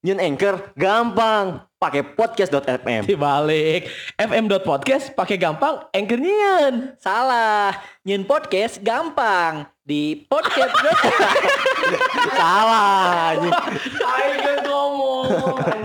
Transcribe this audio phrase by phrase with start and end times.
[0.00, 3.04] Nyun Anchor gampang, pakai podcast.fm.
[3.04, 3.84] Dibalik
[4.16, 6.96] fm.podcast pakai gampang anchor nyian.
[6.96, 10.72] Salah, nyun podcast gampang di podcast.
[12.40, 13.36] Salah.
[13.36, 13.52] anjing.
[14.00, 15.79] Ayo ngomong.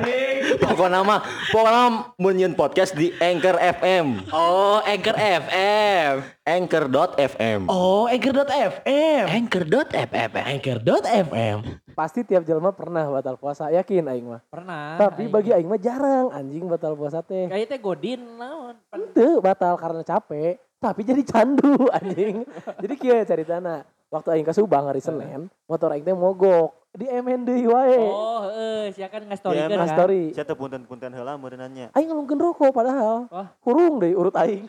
[0.66, 1.22] Pokoknya mah,
[1.54, 1.84] pokoknya
[2.18, 4.26] mun nyun podcast di Anchor FM.
[4.30, 6.14] oh, Anchor FM.
[6.42, 7.60] Anchor.fm.
[7.70, 9.24] Oh, anchor.fm.
[9.30, 10.30] Anchor.fm.
[10.36, 11.58] Anchor.fm.
[11.94, 14.42] Pasti tiap jelma pernah batal puasa, yakin aing mah.
[14.50, 14.98] Pernah.
[15.00, 17.48] Tapi bagi aing mah jarang anjing batal puasa teh.
[17.48, 18.76] Kayaknya teh godin naon.
[18.92, 22.44] Ente batal karena capek, tapi jadi candu anjing.
[22.82, 23.86] jadi kieu ceritana.
[24.06, 28.00] Waktu aing ke Subang hari Senin, motor aing teh mogok di MND wae.
[28.08, 29.84] Oh, heeh, sia kan nge-story Ya, kan.
[29.84, 30.32] Nah, story.
[30.32, 31.92] Saya punten-punten heula meureun nanya.
[31.92, 33.28] Aing ngelungkeun rokok padahal.
[33.28, 33.52] Wah.
[33.60, 34.64] Kurung deh urut aing.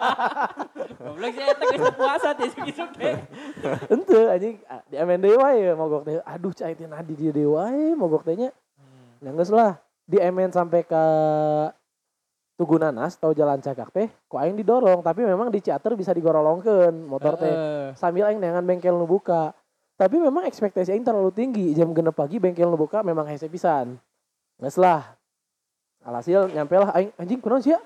[1.04, 3.18] Goblok sia eta geus puasa teh isuk teh.
[3.92, 6.22] Ente anjing ah, di MND wae mogok teh.
[6.22, 8.54] Aduh cai teh nadi di deui wae mogok tehnya.
[9.18, 9.82] Ya geus lah.
[10.06, 11.04] Di MN sampai ke
[12.54, 16.94] Tugu Nanas atau Jalan Cagak teh, kok aing didorong, tapi memang di Ciater bisa digorolongkeun
[17.02, 17.54] motor teh.
[17.98, 19.50] Sambil aing dengan bengkel nu buka.
[19.94, 21.70] Tapi memang ekspektasi aing terlalu tinggi.
[21.72, 23.94] Jam genep pagi bengkel nu buka memang hese pisan.
[24.58, 25.14] Geus lah.
[26.04, 27.80] Alhasil nyampe lah aing anjing kunaon sih ya?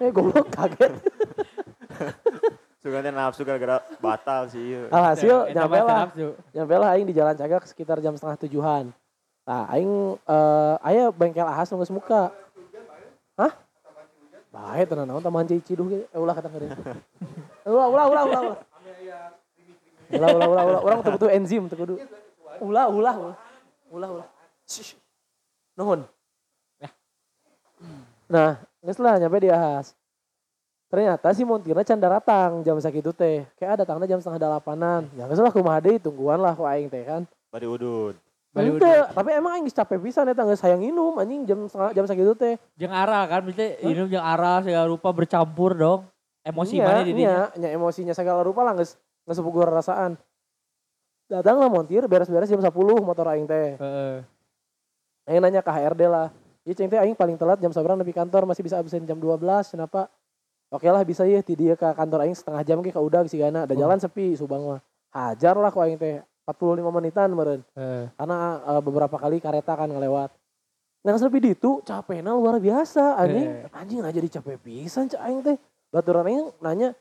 [0.00, 0.92] Eh goblok kaget.
[2.82, 4.88] Suka teh nafsu gara-gara batal sih.
[4.88, 6.00] Alhasil Eta nyampe mah lah.
[6.08, 6.28] nafsu.
[6.50, 8.90] nyampe lah aing di jalan cagak sekitar jam setengah tujuhan
[9.42, 12.30] nah aing eh aya bengkel ahas nu geus muka
[13.34, 13.52] hah
[14.54, 16.70] bae tenan naon tambahan cici duh eh ulah kata ngeureun
[17.66, 18.42] ulah ulah ulah ulah
[20.12, 20.80] ulah ulah ulah ulah.
[20.84, 21.94] Urang teu butuh enzim teu kudu
[22.60, 23.36] ulah ulah ulah.
[23.92, 24.28] Ulah ulah.
[25.76, 26.04] Nuhun.
[28.28, 29.92] Nah geus lah nyampe di ahas.
[30.92, 33.48] Ternyata si montirna can datang jam sakitu teh.
[33.56, 35.08] Kayak ada datangnya jam setengah delapanan.
[35.16, 37.24] Ya geus lah kumaha deui tungguan lah ku aing teh kan.
[37.48, 38.12] Bari udud.
[38.52, 42.04] Bari Ente, tapi emang aing capek pisan eta geus hayang nginum anjing jam setengah jam
[42.04, 42.60] sakitu teh.
[42.76, 46.04] Jeung aral kan berarti minum jeung aral segala rupa bercampur dong.
[46.44, 47.48] Emosi mana di dinya.
[47.56, 50.18] nya, nya emosinya segala rupa lah geus geus sepugur rasaan.
[51.30, 52.68] Datang lah montir beres-beres jam 10
[53.00, 53.80] motor aing teh.
[53.80, 54.16] Heeh.
[55.30, 56.28] Aing nanya ke HRD lah.
[56.62, 59.40] Ieu ceng teh aing paling telat jam sabarang nepi kantor masih bisa absen jam 12
[59.72, 60.12] kenapa?
[60.72, 63.40] Oke lah bisa ya ti dia ke kantor aing setengah jam ge ka udah si
[63.40, 63.64] gana.
[63.64, 64.80] Ada jalan sepi Subang mah.
[65.12, 67.62] Hajar lah ku aing teh 45 menitan meureun.
[67.76, 68.10] Heeh.
[68.18, 70.30] karena eh, beberapa kali kareta kan ngelewat.
[71.02, 73.66] Nah lebih ditu capeknya luar biasa anjing.
[73.74, 75.56] Anjing aja capek pisan cak aing teh.
[75.90, 76.94] Baturan aing nanya,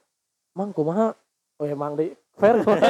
[0.57, 1.13] "Mang kumaha?"
[1.61, 2.81] Oh ya Mang di fair kumaha?"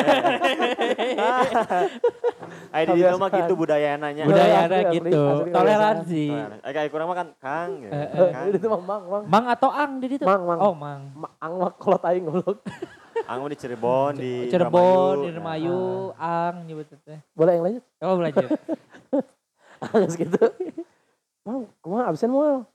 [2.71, 4.23] Ai di dieu mah gitu budaya nanya.
[4.23, 5.11] Budaya asli, gitu.
[5.11, 6.25] asli, Toleransi.
[6.63, 7.83] Ai kayak kurang mah kan Kang.
[7.83, 7.91] ya.
[7.91, 8.47] Eh, Kang.
[8.55, 9.23] Itu mah Mang, Mang.
[9.27, 10.23] Mang atau ang di ditu?
[10.23, 10.59] Mang, Mang.
[10.63, 11.11] Oh, mang.
[11.11, 12.63] Mang mah kolot aing goblok.
[13.27, 15.29] Ang di Cirebon di Cirebon, di.
[15.35, 17.21] Remayu, ang nyebut teh.
[17.37, 17.83] Boleh yang lanjut?
[18.01, 18.47] Oh, belajar.
[19.79, 20.41] Harus gitu.
[21.45, 22.65] Mang, kumaha absen moal?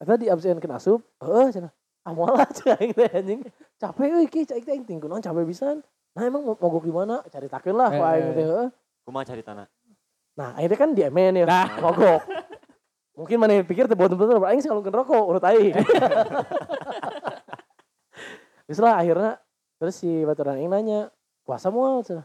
[0.00, 1.04] Eta di absen kena asup.
[1.20, 1.72] Heeh cenah.
[2.04, 3.40] Moal lah cek aing teh anjing.
[3.80, 5.80] Capek euy ki cek aing ting kunaon capek pisan.
[6.12, 7.24] Nah emang mau mogok di mana?
[7.24, 8.34] Caritakeun lah ku Eh, aing eh.
[8.36, 8.68] teh heeh.
[9.04, 9.66] Kumaha cari tanah?
[10.34, 11.66] Nah, akhirnya kan di MN ya, Nah.
[11.80, 12.20] mogok.
[13.14, 15.72] Mungkin mana yang pikir tuh betul-betul aing sih kalau rokok urut aing.
[18.66, 19.36] Terus lah akhirnya
[19.76, 21.00] terus si baturan aing nanya,
[21.44, 22.24] puasa mau cenah.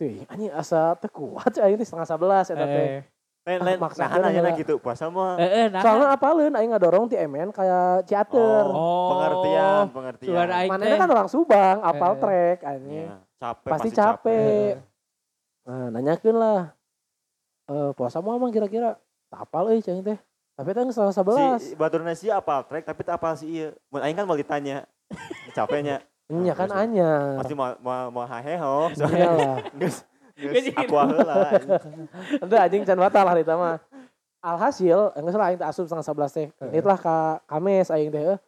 [0.00, 3.04] Tuh, anjing asa teh kuat aing teh setengah sebelas eta teh.
[3.50, 5.82] Eh, Lain Ah, lain maksa nah gitu puasa mah eh, eh, nah.
[5.82, 8.70] Soalnya apaleun aing ngadorong ti MN kayak ciater.
[8.70, 9.10] Oh.
[9.10, 10.70] pengertian, pengertian.
[10.70, 12.18] Mana kan orang Subang, apal Eh.
[12.22, 13.10] trek anjing.
[13.10, 14.74] Iya, capek Pasti capek.
[14.78, 14.88] Eh,
[15.60, 16.72] Nah, nanyakeun lah.
[17.70, 18.98] Eh, puasa mau emang kira-kira?
[19.30, 20.18] Tak apal euy cing teh.
[20.58, 21.60] Tapi teh setengah sebelas.
[21.62, 23.70] Si baturna si apal trek tapi tak apal si ieu.
[23.90, 24.86] Mun aing kan mau ditanya.
[25.56, 26.02] Capeknya.
[26.30, 27.42] Iya kan anyar.
[27.42, 28.90] Pasti mau mau mau haheho.
[28.94, 29.58] Iya lah.
[30.40, 31.36] Geus aku heula.
[32.40, 33.76] Itu anjing can batal hari itu mah.
[34.40, 36.48] Alhasil, enggak salah aing teh asup setengah sebelas teh.
[36.72, 38.24] Itulah ka kames aing teh.
[38.34, 38.38] eh.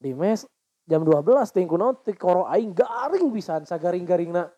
[0.00, 0.48] Di mes
[0.88, 1.20] jam 12
[1.52, 4.48] ting kunaon ti koro aing garing pisan sagaring-garingna.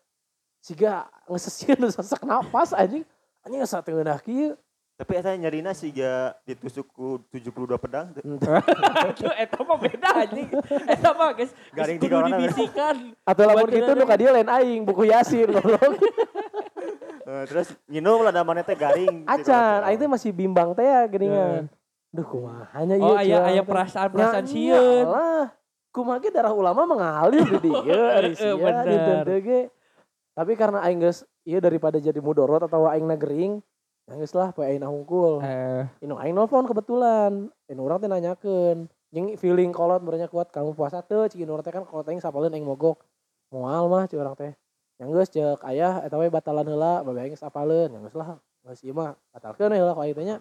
[0.63, 3.03] Siga ngesesieun sesak napas anjing.
[3.43, 4.55] Anjing asa teu eunah kieu.
[4.99, 8.11] Tapi eta nyarina siga ditusuk ku 72 pedang.
[9.07, 10.47] Aduh, eta mah beda anjing.
[10.91, 12.95] Eta mah guys, Garing orang, dibisikan.
[13.23, 16.03] Atau lamun gitu nu ka dieu lain aing buku Yasin goblok.
[17.29, 19.21] Eh, terus nginum lah damane teh garing.
[19.29, 21.69] Acan, aing teh masih bimbang teh ya geuningan.
[22.09, 23.05] Duh kumaha nya ieu.
[23.05, 23.69] Oh, aya curang aya teh.
[23.69, 25.05] perasaan-perasaan Ya, sieun.
[25.05, 25.45] iyalah.
[25.93, 28.85] Kumaha ge darah ulama mengalir di dieu ari sia Eh, bener.
[28.85, 28.95] di
[29.29, 29.61] teu ge.
[30.33, 33.61] Tapi karena aing geus ieu daripada jadi mudorot atau aing gering,
[34.09, 35.37] ya geus lah poe aing hungkul.
[35.45, 37.45] Eh, Inu aing nelpon kebetulan.
[37.69, 41.61] Inu urang teh nanyakeun, jeung feeling kolot berenya kuat kamu puasa teu cik inu urang
[41.61, 43.05] teh kan kolot aing sapaleun aing mogok.
[43.53, 44.57] Moal mah cik urang teh.
[44.99, 47.95] Yang geus cek ayah eta we batalan heula, babe aing geus apaleun.
[47.95, 48.35] Yang geus lah
[48.67, 50.37] Geus ieu mah batalkeun heula ku aing teh nya.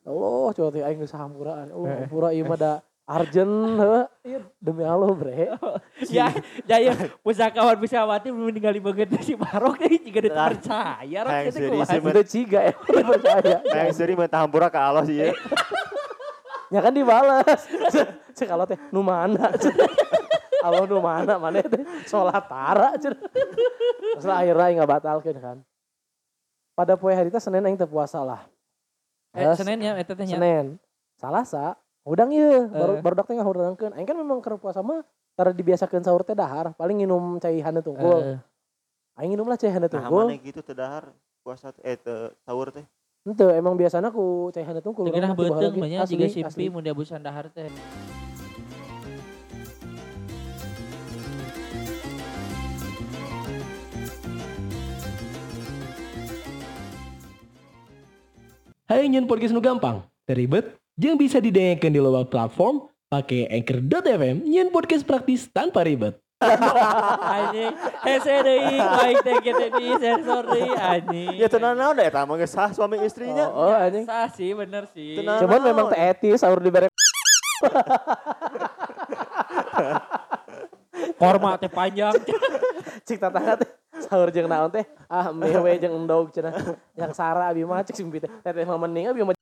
[0.00, 1.68] Ya Allah, coba teh aing geus hampuraan.
[1.68, 2.72] Ya Allah, hampura ieu mah da
[3.04, 3.50] arjen.
[4.24, 5.52] Ieu demi Allah, Bre.
[6.16, 6.32] ya
[6.64, 11.92] ya pusakawan pusawati belum meninggal di bagian si jadi juga Lah, dipercaya serius kumaha.
[11.92, 12.74] sih, Udah ciga ya,
[13.12, 13.56] percaya.
[13.68, 15.36] Kayak sering minta hampura ke Allah sih ya.
[16.72, 17.60] Ya kan dibales.
[18.40, 19.52] Cek kalau teh nu mana?
[20.60, 21.34] Allah nu mana?
[21.36, 23.20] Mana teh salat tara cenah.
[24.16, 25.56] Terus akhirnya aing ngabatalkeun kan.
[26.72, 28.44] Pada poe hari teh Senin aing teu puasa lah.
[29.32, 30.36] Eh, Terus Senin ya eta teh nya.
[30.36, 30.76] Senin.
[31.16, 33.00] Salasa udang ieu baru Eh.
[33.00, 33.92] baru dak teh ngahudangkeun.
[33.92, 35.04] Aing kan memang keur puasa mah
[35.36, 38.36] tara dibiasakeun sahur teh dahar, paling nginum cai hana tunggul.
[38.36, 38.38] Eh,
[39.16, 40.26] Aing nginum lah cai hana Nah, tunggul.
[40.28, 42.84] mana gitu tedahar puasa teh- eh te, sahur teh.
[43.20, 46.64] Henteu emang biasana ku cai urang mah teu beuteung banyak juga simpi asli.
[46.72, 47.68] mun dia busan dahar teh.
[58.90, 64.66] Hai nyen podcast nu gampang, teribet, jeung bisa didengarkan di loba platform pakai Anchor.fm nyen
[64.74, 66.18] podcast praktis tanpa ribet.
[67.38, 67.70] Anjing,
[68.02, 71.38] hese deui baik teh kita di sensor deui anjing.
[71.38, 73.46] Ya tenan naon da eta mah geus sah suami istrinya.
[73.54, 74.10] Oh, oh anjing.
[74.10, 75.22] Sah sih bener sih.
[75.22, 75.38] Tenang.
[75.38, 76.90] Cuman memang teh etis sahur di bareng
[81.22, 82.18] Korma teh panjang.
[83.06, 83.70] cik tatangga teh
[84.06, 84.84] sahur jeung naon teh?
[85.10, 86.54] Ah mewe jeung endog cenah.
[86.96, 88.30] Yang sara abi mah cik simpi teh.
[88.44, 89.34] Teteh mah mending abi mah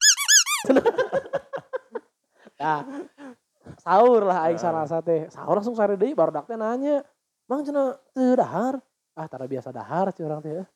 [2.58, 2.82] nah
[3.84, 5.30] sahur lah aing sarasa teh.
[5.30, 7.06] Sahur langsung sare deui baru teh nanya.
[7.48, 8.82] Mang cenah teu dahar?
[9.18, 10.66] Ah tara biasa dahar cik urang teh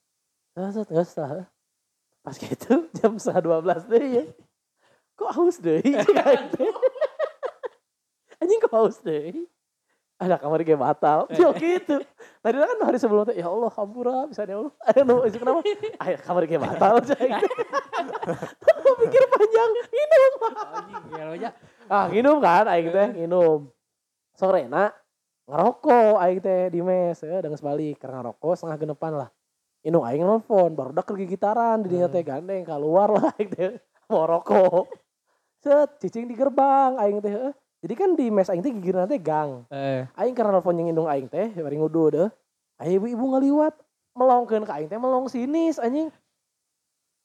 [0.52, 1.48] geus geus tah
[2.20, 4.24] pas gitu jam setengah 12 deui ya
[5.16, 5.80] kok haus teh
[8.40, 9.48] anjing kok haus deui
[10.22, 11.26] ada kamar kayak batal.
[11.34, 11.98] Cil gitu.
[12.42, 14.72] Tadi kan hari sebelum teh ya Allah hampura bisa ya Allah.
[14.86, 15.60] Ayo nu itu kenapa?
[15.98, 16.94] Ayo kamar kayak batal
[18.70, 20.30] Aku pikir panjang minum
[21.42, 21.50] ya
[21.90, 23.66] ah minum kan aing teh minum
[24.38, 24.94] sorena
[25.50, 27.98] ngerokok aing teh di mes ya dengan sebalik.
[27.98, 29.28] Karena ngerokok setengah genepan lah.
[29.82, 33.74] Inu aing nelfon baru dak kerja gitaran di dinya teh gandeng keluar lah aing teh
[34.06, 34.86] mau rokok.
[35.58, 37.54] Set cicing di gerbang aing teh eh.
[37.82, 39.66] Jadi kan di mes aing teh gigiran teh gang.
[39.66, 42.30] Eh, aing karena nelfon yang indung aing teh bari ngudu deh.
[42.78, 43.74] Aing ibu-ibu ngaliwat
[44.14, 46.06] melongkeun ka aing teh melong sinis anjing.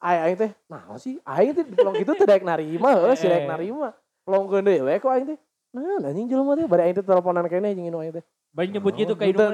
[0.02, 1.22] Aing aing teh nah sih?
[1.22, 3.94] Aing teh dipelong gitu teh daek narima heuh si daek narima.
[4.26, 5.38] Melongkeun dewe kok aing teh
[5.78, 6.66] nah anjing jelema teh?
[6.66, 8.26] Bari aing teh teleponan kene jeung indung aing teh.
[8.50, 9.46] Banyak nyebut gitu kayak itu.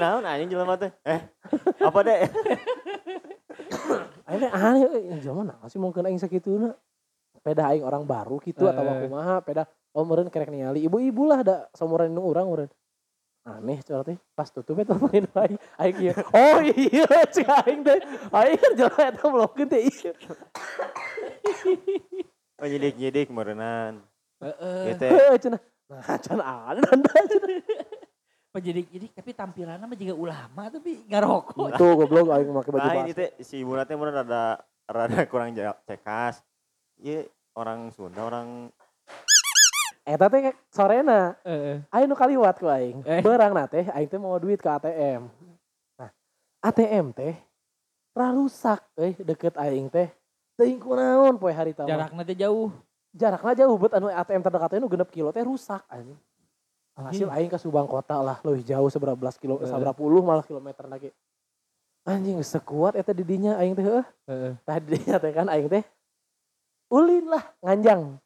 [0.00, 0.24] Naon?
[0.24, 0.88] anjing jelema teh?
[1.04, 1.20] Eh,
[1.84, 2.16] apa deh?
[4.24, 5.76] aing teh aneh eh jelema nah sih?
[5.76, 6.72] Mungkin aing sakituna
[7.42, 9.06] peda aing orang baru gitu atau Eh.
[9.06, 9.62] kumaha peda
[9.92, 10.86] oh meureun kerek ningali.
[10.86, 12.70] Ibu-ibu lah da saumuran indung urang meureun.
[13.42, 14.18] Aneh coba teh.
[14.38, 17.98] Pas tutupnya teleponin aing aing ieu oh iya cik aing teh.
[18.30, 20.12] Aing kan jelema eta melongkeun teh iya.
[22.62, 23.98] Oh nyidik-nyidik meureunan.
[24.38, 24.82] Heeh.
[24.90, 25.60] Ieu teh Heuh, cenah
[25.92, 27.60] nah cenah ada anda cenah
[28.52, 31.72] Penjidik-jidik tapi tampilannya mah juga ulama tapi ngarokok.
[31.80, 35.56] tuh goblok aing make baju Lain bas itu si ibu teh mun rada rada kurang
[35.56, 36.44] cekas.
[37.02, 38.70] Ieu orang Sunda, orang
[40.02, 41.82] eta teh sorena Heeh.
[41.90, 43.22] aing nu kaliwat ku aing Eh.
[43.22, 45.26] beurang na teh aing teh mau duit ke ATM
[45.94, 46.10] nah
[46.60, 47.34] ATM teh
[48.10, 50.10] ra rusak euy deket aing teh
[50.54, 52.70] teuing kunaon poe hari tama Jaraknya teh jauh.
[53.12, 56.18] jarakna jauh bet anu ATM terdekat nu genep kilo teh rusak anjing
[56.92, 59.66] hasil aing ke Subang kota lah leuwih jauh seberapa belas kilo Eh.
[59.66, 61.14] seberapa puluh malah kilometer lagi
[62.02, 64.52] anjing sekuat eta di dinya aing teh Heeh.
[64.62, 65.86] tadi teh kan aing teh
[66.92, 68.20] ulin lah nganjang.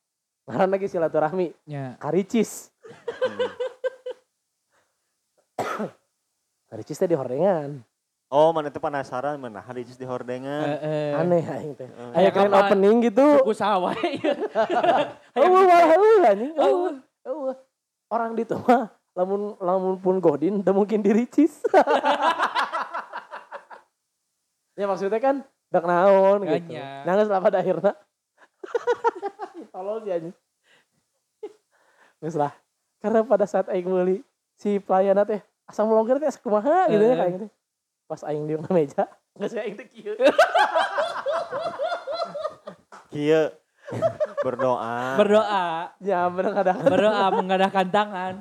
[0.51, 1.55] Ngaran lagi silaturahmi.
[1.71, 1.95] Nya.
[2.03, 2.75] karicis.
[6.71, 7.79] Karicis teh di hordengan.
[8.27, 10.83] Oh, mana teh penasaran mana hari di hordengan.
[10.83, 11.15] Heeh.
[11.15, 11.87] aneh aing teh.
[11.87, 13.39] Eh, aya keren opening gitu.
[13.43, 13.95] Suku sawah.
[15.39, 16.53] eueuh malah eueuh anjing.
[16.59, 16.99] Eueuh.
[17.23, 17.55] Eueuh
[18.11, 21.63] orang di tuh mah lamun lamun pun godin teu mungkin diricis.
[24.77, 25.41] Ya maksudnya kan
[25.73, 26.77] dak naon gitu.
[27.09, 27.97] Nangis lah pada akhirnya
[29.75, 30.35] tolol sih anjing.
[32.37, 32.53] Lah.
[33.01, 34.25] Karena pada saat aing meuli
[34.57, 37.47] si pelayan teh asam melonggar teh kumaha gitu ya kayak gitu
[38.07, 39.05] pas aing di meja.
[39.37, 40.15] Geus aing teh kieu.
[43.13, 43.45] Kieu.
[44.43, 45.15] Berdoa.
[45.15, 45.95] Berdoa.
[46.03, 48.35] ya bener kadang Berdoa mengadakan tangan.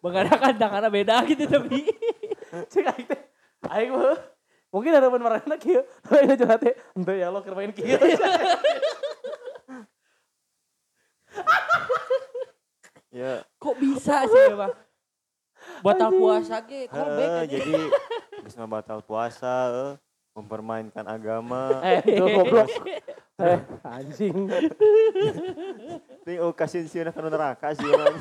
[0.00, 1.88] Mengadakan tangannya beda gitu tapi.
[2.72, 3.20] cek aing teh.
[3.68, 4.18] Aing mah
[4.72, 5.84] mungkin ada bener marana kieu.
[6.04, 7.96] Tapi aing curhat teh henteu ya Allah keur main kieu
[13.16, 13.40] Ya.
[13.56, 14.74] Kok bisa sih ya bang?
[15.84, 17.44] Batal puasa ge, callback aja.
[17.48, 17.72] jadi
[18.44, 19.92] geus mah batal puasa, eh.
[20.36, 21.80] mempermainkan agama.
[21.80, 22.68] Eh, itu goblok.
[23.36, 24.48] Eh, anjing.
[26.24, 28.16] Ting oh kasih sih kana neraka sih orang.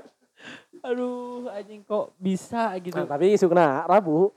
[0.92, 3.00] Aduh, anjing kok bisa gitu.
[3.00, 4.28] Nah, tapi sukna Rabu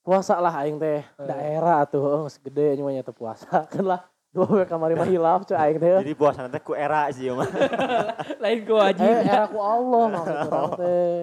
[0.00, 1.24] puasa lah aing teh Eh.
[1.24, 4.00] daerah tuh oh, segede nyumanya tuh puasa kan lah
[4.34, 6.02] dua kamari mah hilaf cuy aing teh.
[6.02, 7.46] Jadi puasa nanti ku era sih mah.
[8.42, 9.22] Lain eh kewajiban.
[9.22, 11.18] era ku Allah maksud teh.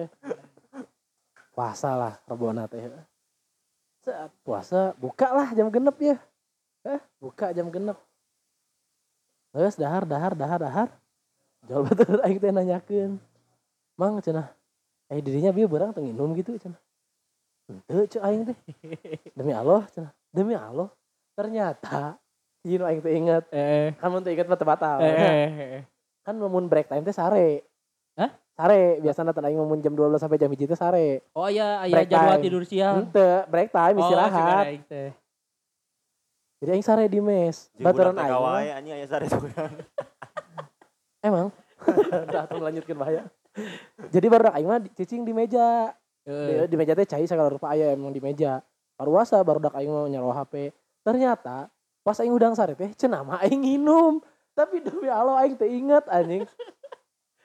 [1.52, 2.88] Puasa lah Rebona teh.
[4.02, 6.16] Saat puasa buka lah jam genep ya.
[6.88, 8.00] Eh buka jam genep.
[9.52, 10.88] Terus dahar dahar dahar dahar.
[11.68, 13.20] Jauh betul aing teh nanyakeun.
[14.00, 14.48] Mang cenah.
[15.12, 16.80] Eh dirinya bieu berang teu nginum gitu cenah.
[17.68, 18.58] Henteu ceu aing teh.
[19.36, 20.12] Demi Allah cenah.
[20.32, 20.88] Demi Allah.
[21.36, 22.16] Ternyata
[22.62, 25.82] Jino aing teh inget Eh, kan mun teu inget mah teu batal eh, eh, eh.
[26.22, 27.66] kan mun break time teh sare.
[28.14, 28.30] Hah?
[28.52, 31.26] sare biasanya tadi ngomong jam 12 sampai jam 1 teh sare.
[31.34, 32.94] Oh iya, ayah Break jadwal tidur siang.
[33.02, 34.64] henteu break time Oh, istirahat.
[34.68, 35.10] aing teh.
[36.62, 37.66] jadi aing sare di mes.
[37.74, 38.30] Baturan aing.
[38.30, 39.26] wae anjing aya sare
[41.26, 41.50] emang?
[42.28, 43.22] Udah tuh melanjutkan bahaya.
[44.06, 45.90] Jadi baru aing mah di- cicing di meja.
[46.22, 48.62] Di, di meja teh cai segala rupa aya emang di meja.
[48.94, 50.70] Paruasa baru dak aing mau nyaro HP
[51.02, 51.66] ternyata
[52.02, 54.18] pas aing udang sare teh cenah mah aing nginum
[54.52, 56.44] tapi demi Allah aing teh inget anjing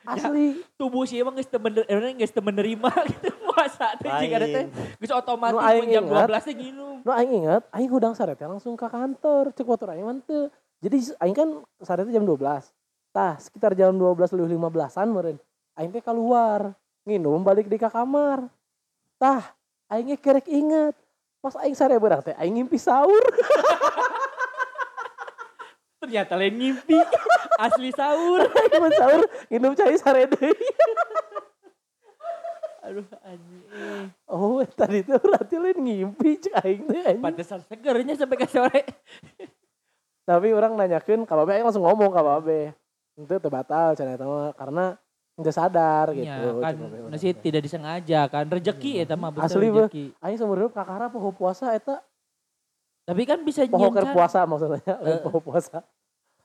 [0.08, 4.66] asli Tubuh sih emang geus bener, eh, geus menerima gitu puasa teh jika ada teh
[5.04, 6.28] geus otomatis Nu aing mun jam ingat.
[6.30, 6.96] 12 teh nginum.
[7.04, 10.48] No aing inget, aing udang sare teh langsung ke kantor, cek motor aing mah teu.
[10.80, 11.50] Jadi aing kan
[11.84, 12.38] sare teh jam 12.
[13.12, 15.38] Tah, sekitar jam 12 lebih 15-an meureun.
[15.74, 18.46] Aing teh keluar, nginum balik di ka kamar.
[19.18, 19.58] Tah,
[19.90, 20.94] aing ge kerek inget.
[21.42, 23.24] Pas aing sare beurang teh aing ngimpi sahur.
[26.08, 26.96] Ternyata lain ngimpi.
[27.68, 28.48] Asli sahur.
[28.82, 30.56] mun sahur nginum cai sare deui.
[32.88, 33.64] Aduh anjing.
[34.32, 37.04] Oh, tadi teh berarti lain ngimpi cek aing teh.
[37.12, 37.20] anjing.
[37.20, 38.88] Pantesan segernya sampai ke sore.
[40.24, 42.72] Tapi orang nanyakeun ka babe aing langsung ngomong ka babe.
[43.20, 44.96] Itu teu batal cenah eta mah karena
[45.38, 46.26] Nggak sadar gitu.
[46.26, 46.74] Ya, kan
[47.14, 47.34] teh.
[47.46, 50.06] tidak disengaja kan rezeki eta mah betul Asli, rezeki.
[50.18, 52.02] Aing seumur hidup kakara poho puasa eta
[53.06, 55.86] Tapi kan bisa nyian puasa maksudnya poho puasa.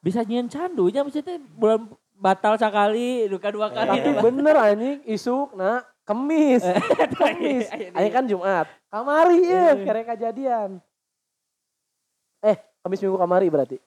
[0.03, 1.87] Bisa nyian candunya maksudnya bulan
[2.19, 4.03] batal sekali, duka dua kali.
[4.03, 6.63] Tapi bener anjing isuk nah kemis.
[7.19, 7.71] kemis.
[7.71, 8.67] Aing kan Jumat.
[8.91, 10.83] Kamari ya kere kejadian.
[12.43, 13.79] Eh, kemis minggu kamari berarti.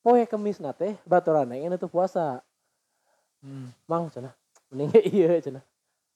[0.00, 2.40] Poe kemis na teh baturan aing itu puasa.
[3.44, 3.68] Hmm.
[3.84, 4.32] Mang cenah.
[4.72, 5.64] Mending ieu cenah.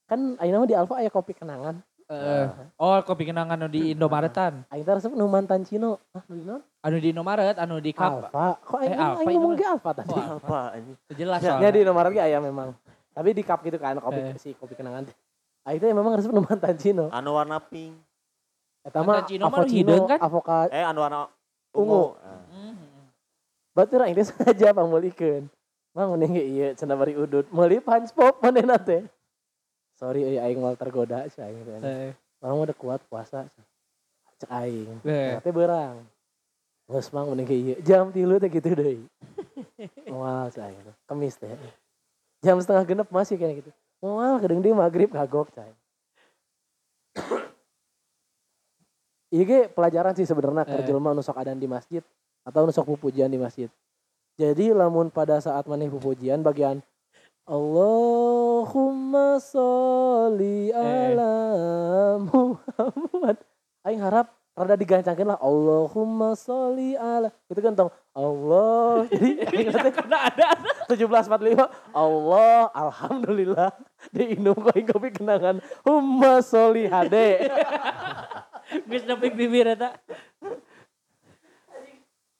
[0.09, 1.79] Kan ayeuna mah di Alfa aya kopi kenangan.
[2.03, 2.45] Eh,
[2.77, 4.67] oh kopi kenangan anu di Indomaretan.
[4.67, 5.97] Aing teh resep nu mantan Cino.
[6.11, 6.45] Ah, nu di?
[6.83, 8.27] Anu di Indomaret, anu di Kap.
[8.27, 8.59] Alfa.
[8.59, 10.11] Kok aing Eh, aing Alfa ngomong ge Alfa tadi.
[10.11, 10.95] Oh, Apa anjing?
[11.13, 11.69] Jelas Ya, soalnya.
[11.69, 12.69] di Indomaret ge aya memang.
[13.13, 14.35] Tapi di cup gitu kan kopi Eh.
[14.35, 15.15] si kopi kenangan teh.
[15.63, 17.07] Aing teh memang resep nu mantan Cino.
[17.07, 17.95] Anu warna pink.
[18.83, 20.19] Eta mah Mantan Cino mah hideung kan?
[20.19, 20.67] avokat.
[20.69, 21.31] Eh anu warna
[21.73, 22.13] Ungu.
[22.19, 22.43] Ah.
[22.51, 22.75] Mhm.
[23.71, 25.47] Batur aing teh sengaja pangmeulikeun.
[25.93, 27.45] Mang mending ge ieu cenah bari udut.
[27.49, 29.05] Meuli punch pop manehna teh.
[29.93, 31.77] Sorry euy aing mal tergoda sih aing teh.
[31.81, 33.45] Eh, Orang udah kuat puasa.
[34.37, 34.99] Cek aing.
[35.05, 35.39] eh.
[35.39, 36.01] Teh beurang.
[36.83, 37.75] Geus mang mending ge ieu.
[37.81, 39.05] Jam 3 teh gitu deui.
[40.11, 40.75] Moal cai.
[41.07, 41.55] Kemis teh.
[42.43, 43.71] Jam setengah genep masih kayak gitu.
[44.03, 45.71] Moal gedeng di maghrib kagok cai.
[49.33, 50.77] Iya pelajaran sih sebenarnya Eh.
[50.77, 50.85] eh.
[50.85, 52.05] jelema nu sok adan di masjid
[52.45, 53.65] atau nu sok pupujian di masjid.
[54.37, 56.85] Jadi lamun pada saat maneh pupujian bagian
[57.49, 58.92] Allahumma
[59.37, 61.13] sholli Eh.
[61.13, 61.33] ala
[62.21, 63.37] Muhammad.
[63.83, 67.33] Aing harap rada digancangkeun lah Allahumma sholli ala.
[67.49, 69.05] Itu kan tong Allah.
[69.11, 70.47] Jadi aing teh Karena ada
[70.87, 71.57] 1745
[71.91, 73.69] Allah alhamdulillah
[74.09, 77.49] diinum aing kopi kenangan Humma sholli hade.
[78.89, 79.93] geus nepi bibir eta.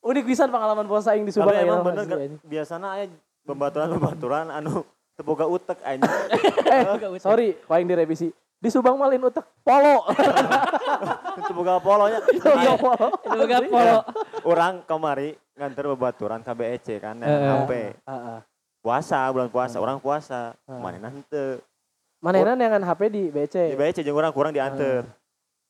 [0.03, 3.05] Unik pisan pengalaman puasa aing di Tapi Subang emang ayeuna bener kan biasanya aya
[3.43, 6.09] bebaturan-bebaturan anu teboga utek anjing.
[6.73, 8.33] Eh, sorry, ku aing direvisi.
[8.57, 10.07] Di Subang malin utek polo.
[11.47, 12.19] teboga polonya.
[12.23, 13.07] Teboga polo.
[13.11, 13.97] Itu boga polo.
[14.43, 17.29] Orang kemari nganter bebaturan KBEC kan Eh, eh.
[17.29, 17.71] yang HP.
[18.03, 18.39] Heeh.
[18.79, 20.55] Puasa bulan puasa, orang puasa.
[20.65, 21.61] Manehna henteu.
[22.19, 23.55] Manehna neangan HP di BC.
[23.71, 25.03] Di BEC jeung urang kurang dianter.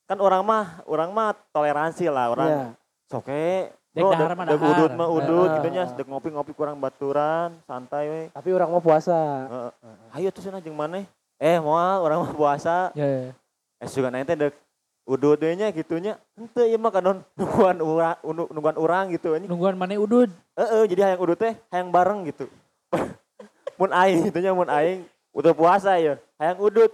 [0.06, 2.64] Kan orang mah, orang mah toleransi lah, orang Iya.
[3.08, 4.58] soke Dek bro, dahar mah dahar.
[4.58, 8.22] udut mah udut gitu nya, dek ngopi-ngopi kurang baturan, santai we.
[8.34, 9.14] Tapi orang mau puasa.
[9.46, 10.18] Heeh.
[10.18, 11.06] Ayo tuh cenah jeung maneh.
[11.38, 12.90] Eh, moal orang mah puasa.
[12.98, 13.32] Ya, ya.
[13.78, 14.58] Eh juga nanti dek
[15.06, 16.18] udut we nya gitunya.
[16.34, 18.18] Henteu ieu mah kanon nungguan urang
[18.50, 19.46] nungguan urang gitu anjing.
[19.46, 20.34] Nungguan mana udud.
[20.58, 22.50] Heeh, jadi hayang udut teh hayang bareng gitu.
[23.78, 25.06] mun aing gitu nya mun aing
[25.38, 26.90] udah puasa ya, hayang udut.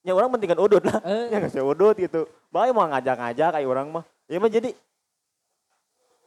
[0.00, 1.00] nya orang pentingkan udut lah.
[1.04, 1.32] Eh.
[1.32, 2.28] Ya nggak udut gitu.
[2.52, 4.04] Baik mau ngajak-ngajak kayak orang mah.
[4.28, 4.72] Ya mah jadi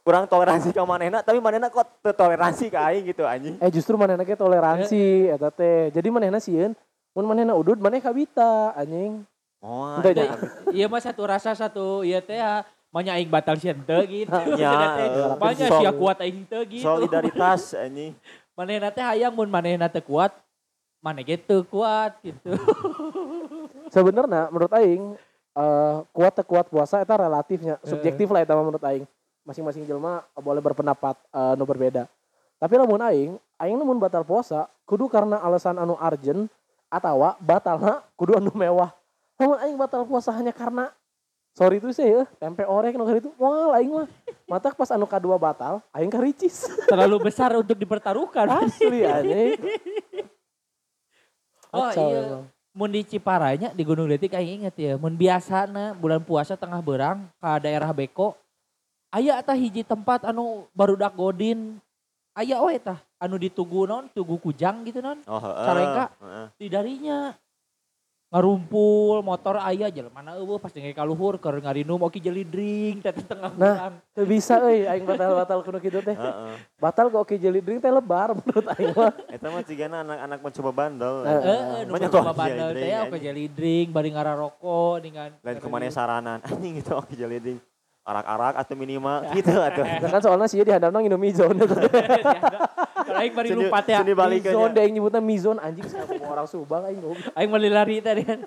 [0.04, 3.56] kurang toleransi ke manehna tapi manehna kok teu toleransi ke aing gitu anjing.
[3.56, 5.88] Eh justru manehna ge toleransi eta teh.
[5.96, 6.76] Jadi manehna sieun
[7.16, 9.24] mun manehna udud maneh kabita anjing.
[9.64, 10.36] Oh, Entah.
[10.76, 12.68] Iya mah satu rasa satu iya teh ya.
[12.92, 14.28] Manya aing batal sieun teu gitu.
[14.60, 15.08] Ya, teh,
[15.64, 16.84] eh, sia kuat aing teu gitu.
[16.84, 18.12] Solidaritas anjing.
[18.52, 20.36] Manehna teh hayang mun manehna teu kuat,
[21.00, 22.52] maneh ge teu kuat gitu.
[23.88, 25.16] Sebenarnya menurut aing
[25.56, 29.08] eh kuat teu kuat puasa eta relatifnya, subjektif lah eta menurut aing.
[29.44, 32.08] Masing-masing jelema boleh berpendapat eh, nu berbeda.
[32.56, 36.48] Tapi lamun aing, aing lamun batal puasa kudu karena alasan anu arjen
[36.88, 38.88] atawa batalna kudu anu mewah.
[39.36, 40.88] Lamun aing batal puasa hanya karena
[41.52, 44.08] sorry itu sih ya, tempe orek nu itu wah aing mah.
[44.48, 46.64] Mata pas anu kadua batal, aing karicis.
[46.90, 48.48] Terlalu besar untuk dipertaruhkan.
[48.48, 49.60] Asli anjing.
[51.74, 52.20] Oh Kacau iya.
[52.22, 52.44] emang.
[52.74, 57.30] Mun di Ciparanya di Gunung Letik aing inget ya, mun biasana bulan puasa tengah berang
[57.38, 58.34] ke daerah Beko,
[59.14, 61.78] aya tah hiji tempat anu barudak godin.
[62.34, 65.22] Aya we tah anu ditugu non, tugu kujang gitu non.
[65.30, 65.66] Oh, heeh.
[65.66, 66.04] Careka.
[66.18, 66.46] heeh.
[66.58, 67.18] Di darinya
[68.34, 73.54] ngarumpul motor aya jelema eueuh pas dengke kaluhur keur ngarinum oki jeli drink teh tengah
[73.54, 73.94] Nah.
[74.10, 76.18] Teu bisa euy aing batal-batal kudu kitu teh.
[76.18, 76.58] Heeh.
[76.82, 79.14] Batal kok oke jelly drink teh lebar menurut aing mah.
[79.38, 81.14] Eta mah cigana anak-anak mencoba bandel.
[81.22, 85.62] Eh, Heeh, Banyak coba bandel jeli teh drink, oke jeli drink bari ngararoko dengan Lain
[85.62, 87.62] ke mana saranan anjing gitu oke jadi ding.
[88.04, 89.80] Arak-arak atau minimal gitu atuh.
[89.80, 91.56] Nah, kan soalnya sih di handapna nginum mizon.
[91.56, 93.96] Kalau aing bari Sini- lupa teh.
[93.96, 97.00] sini balik mizon deh yang nyebutnya mizon anjing sama orang Subang aing.
[97.32, 98.44] Aing beli lari tadi kan.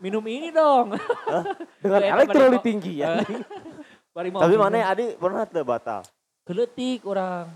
[0.00, 0.96] Minum ini dong.
[1.84, 3.20] Dengan elektrolit bari- tinggi ya.
[4.14, 6.06] Bari mau Tapi mana adi pernah teu batal?
[6.46, 7.50] Keletik orang.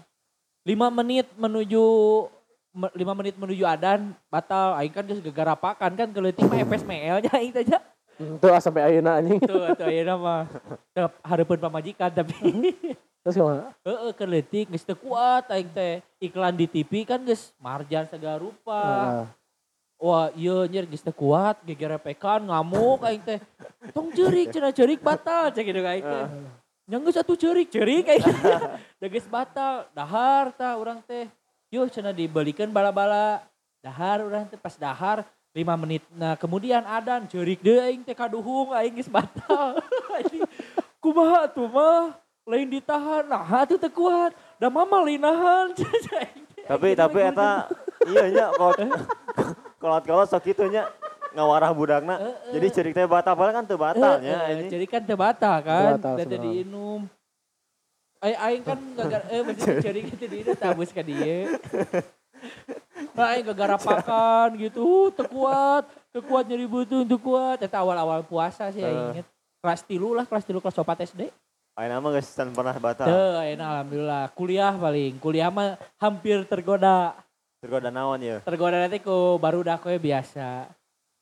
[0.67, 1.85] 5 menit menuju
[2.75, 7.31] me- lima menit menuju adan batal aing kan geus gegarapakan kan keletik mah epes meelnya
[7.33, 7.79] aing aja.
[8.19, 9.39] Tuh ah, sampai ayeuna anjing.
[9.39, 10.43] Tuh atuh ayeuna mah
[10.91, 12.35] teu hareupeun pamajikan tapi
[13.23, 13.77] Terus gimana?
[13.87, 16.03] heeh keletik geus teu kuat aing teh.
[16.19, 18.83] Iklan di TV kan geus marjan segala rupa.
[18.83, 19.27] Nah,
[19.99, 23.39] Wah iya nyer geus teu kuat gegerepekan ngamuk aing teh.
[23.95, 26.27] Tong cerik cenah cerik batal cek gitu aing teh.
[26.91, 28.59] Nya geus atuh cerik cerik aing teh.
[28.99, 31.31] Da geus batal dahar tah urang teh.
[31.71, 33.47] Yo cenah dibelikeun bala-bala.
[33.79, 35.23] Dahar urang teh pas dahar
[35.59, 36.03] 5 menit.
[36.15, 39.83] Nah kemudian adan cerik deui aing teh kaduhung aing geus batal.
[41.03, 42.15] Kumaha tuh mah
[42.47, 44.31] lain ditahan nah atuh teu kuat.
[44.63, 45.75] Da mama linahan.
[46.71, 47.67] Tapi tapi eta
[48.11, 48.75] iya nya kalau
[49.83, 50.87] kalau kalau sok kitu nya
[51.35, 52.15] ngawarah budakna.
[52.55, 54.63] Jadi cerik teh batal padahal kan teu batal nya.
[54.63, 55.99] Jadi kan teu batal kan.
[55.99, 57.11] Teu diinum.
[58.19, 61.55] Ay, aing kan gagar eh mesti cari kita di itu tabus ka dieu.
[63.19, 67.59] Nah, aing gagarapakan gitu, teu kuat, teu kuat nyeri butuh, teu kuat.
[67.59, 68.87] Eta awal-awal puasa sih Eh.
[68.87, 69.27] aing inget.
[69.59, 71.35] Kelas tilu lah, kelas tilu kelas 4 SD.
[71.75, 73.11] Ayeuna mah geus can pernah batal.
[73.11, 74.23] Teu, ayeuna alhamdulillah.
[74.39, 75.19] Kuliah paling.
[75.19, 77.19] Kuliah mah hampir tergoda.
[77.59, 78.39] Tergoda naon ya?
[78.47, 80.71] Tergoda nanti ku baru dah kowe biasa.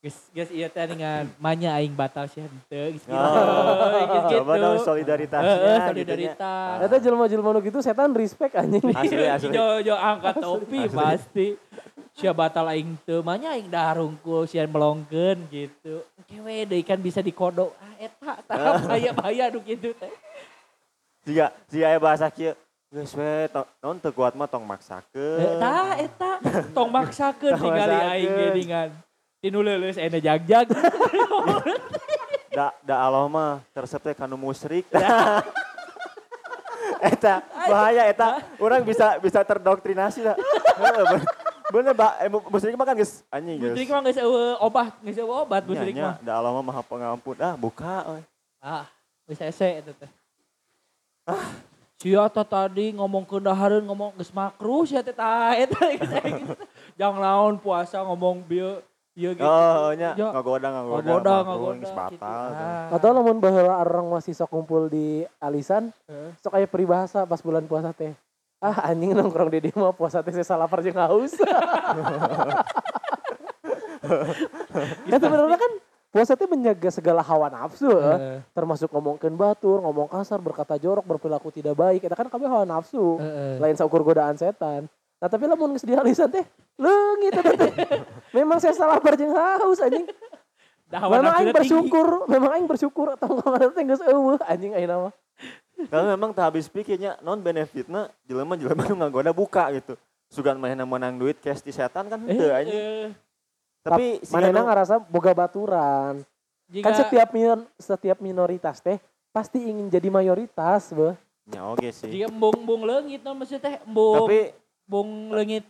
[0.07, 3.11] Geus geus ieu teh dengan manya aing batal sih henteu geus gitu.
[3.11, 4.27] Geus gitu.
[4.39, 6.75] Coba dong solidaritasnya Heeh, gitu solidaritas.
[6.87, 8.87] Eta jelema-jelema nu gitu setan respect anjing.
[8.95, 9.51] Asli asli.
[9.59, 11.47] Jo jo angkat topi pasti.
[12.15, 16.07] Sia batal aing teu mah nya aing darungkul sia melongkeun gitu.
[16.23, 17.75] Kewe deui kan bisa dikodok.
[17.83, 20.13] Ah eta tah bahaya-bahaya nu kitu teh.
[21.27, 22.55] Jika jika aya bahasa kieu
[22.87, 25.59] geus we naon teu kuat mah tong maksakeun.
[25.59, 26.31] Tah eta
[26.71, 29.06] tong maksakeun Tong ningali aing maksakeun.
[29.51, 30.67] Leuleus ene jagjag.
[32.47, 34.81] Da da Allah mah tersep teh kanu musyrik.
[37.13, 40.33] eta bahaya eta orang bisa bisa terdoktrinasi lah.
[41.69, 42.13] Bener- Mbak.
[42.17, 43.77] Eh, mu- musyrik mah kan geus anjing geus.
[43.77, 46.17] Musrik mah geus eueuh obat, geus eueuh obat musrik mah.
[46.17, 47.37] da Allah mah maha pengampun.
[47.37, 48.23] Ah, buka euy.
[48.57, 48.89] Ah,
[49.29, 50.11] bisa ese itu teh.
[51.29, 51.61] Ah,
[52.01, 56.09] sia teh tadi ngomong kendahareun ngomong geus makruh sia teh tah eta geus.
[56.97, 58.81] Jangan lawan puasa ngomong bieu
[59.17, 59.41] ieu gitu.
[59.41, 60.29] Oh, nya Ya.
[60.29, 61.01] ngagoda ngagoda.
[61.01, 61.77] Ngagoda, ngagoda.
[61.81, 62.45] geus batal.
[62.53, 62.61] gitu.
[62.61, 62.93] Ah.
[62.93, 65.89] Atau lamun baheula orang masih sok kumpul di alisan,
[66.37, 68.13] sok aya peribahasa pas bulan puasa teh.
[68.61, 71.33] Ah anjing nongkrong di dieu mah puasa teh salapar jeung haus.
[75.09, 75.71] Ya sebenarnya kan
[76.13, 77.97] puasa teh menjaga segala hawa nafsu, eh.
[77.97, 78.37] Heeh.
[78.55, 82.05] termasuk ngomongkeun batur, ngomong kasar, berkata jorok, berperilaku tidak baik.
[82.05, 83.19] Itu kan kabeh hawa nafsu.
[83.19, 83.59] Heeh.
[83.59, 84.87] Lain saukur godaan setan.
[85.17, 87.71] Nah tapi lamun geus di alisan teh leungit teh.
[88.31, 90.05] Memang saya salapar jeung haus anjing.
[90.87, 91.57] Memang aing tinggi.
[91.57, 95.13] bersyukur, memang aing bersyukur tongkongan teh geus eueuh anjing ayeuna mah.
[95.89, 99.93] Kalau memang tak habis pikirnya non benefitnya jelema jelema nu ngagoda buka gitu.
[100.27, 102.75] Sugan mainan menang duit cash di setan kan henteu Eh, anjing.
[102.75, 103.07] eh.
[103.81, 106.21] Tapi anu- ngerasa boga baturan.
[106.67, 108.99] Jika Kan setiap min- setiap minoritas teh
[109.31, 111.15] pasti ingin jadi mayoritas, beuh.
[111.47, 112.11] Ya oke sih.
[112.11, 114.51] jika embung embung leungit no maksudnya teh embung Tapi
[114.87, 115.67] embung leungit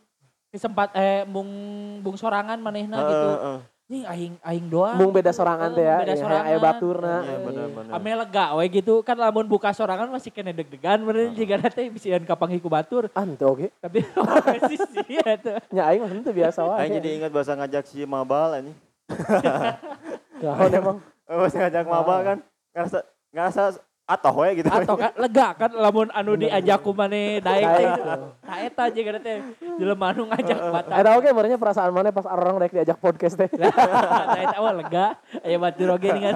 [0.48, 1.50] kesempat eh embung
[1.98, 3.30] embung sorangan manehna heeh, gitu.
[3.34, 3.60] heeh.
[3.88, 5.00] Nih aing aing doang.
[5.00, 6.46] Mung beda sorangan teh ya, Beda ya, sorangan.
[6.46, 7.16] aya baturna.
[7.24, 7.92] Iya benar-benar.
[7.96, 12.22] Ame lega we gitu kan lamun buka sorangan masih kena deg-degan bener jika nanti bisian
[12.22, 13.72] kapang hiku batur Ah, henteu oge.
[13.80, 14.04] tapi
[14.70, 15.64] sih sih eta.
[15.72, 16.84] Nya aing mah henteu biasa wae.
[16.84, 18.74] Aing jadi ingat bahasa ngajak si Mabal ini.
[20.44, 20.98] Naon emang.
[21.28, 22.38] Bahasa ngajak Mabal kan.
[22.76, 22.98] Ngerasa
[23.32, 23.62] ngerasa
[24.08, 24.72] atoh we gitu.
[24.72, 27.86] Atau kan lega kan lamun anu diajak ku maneh daek teh.
[27.92, 28.20] Daek.
[28.48, 29.38] Nah eta jeung teh
[29.76, 30.96] jelema anu ngajak batal.
[30.96, 33.52] Eta oge barunya perasaan mana pas orang rek diajak podcast teh.
[33.60, 35.06] Nah eta mah lega
[35.44, 36.36] aya batur oge kan.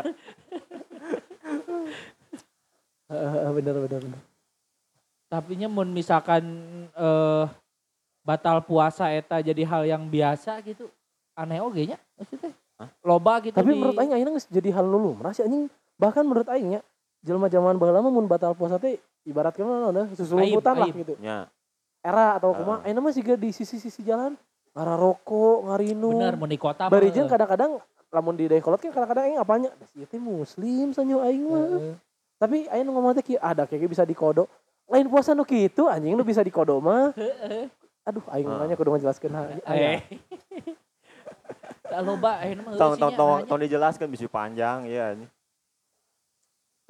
[3.11, 4.21] Heeh, bener bener bener.
[5.31, 6.43] Tapi nya mun misalkan
[6.91, 7.45] eh
[8.21, 10.91] batal puasa eta jadi hal yang biasa gitu.
[11.39, 12.51] Aneh oge nya maksudnya.
[13.05, 15.71] Loba gitu Tapi menurut aing ayeuna geus jadi hal nu lumrah sih anjing.
[16.01, 16.81] Bahkan menurut aing
[17.21, 20.89] nya jelema zaman baheula mah mun batal puasa teh ibarat ke mana nah susulumputan lah
[20.89, 20.97] aib.
[21.05, 21.13] gitu.
[21.21, 21.45] Ya.
[22.01, 24.33] Era atau kumaha ayeuna mah siga di sisi-sisi jalan
[24.73, 26.17] ngara rokok, ngarinu.
[26.17, 27.77] bener mun di kota mah, Bari jeung kadang-kadang
[28.09, 29.69] lamun di Dayakolot kan kadang-kadang aing apanya?
[29.93, 31.93] Ieu teh muslim sanyo aing mah.
[32.41, 34.49] Tapi nu ngomong teh ada kayak bisa dikodo.
[34.89, 37.13] Lain puasa nu kitu anjing nu bisa dikodo mah.
[38.01, 38.57] Aduh aing Ah.
[38.57, 39.31] makanya kudu ngajelaskeun.
[39.69, 40.01] Eh.
[41.91, 43.67] Tak loba ayeuna mah Tong tong tong nanya.
[43.67, 45.27] dijelaskan bisa panjang ya ini.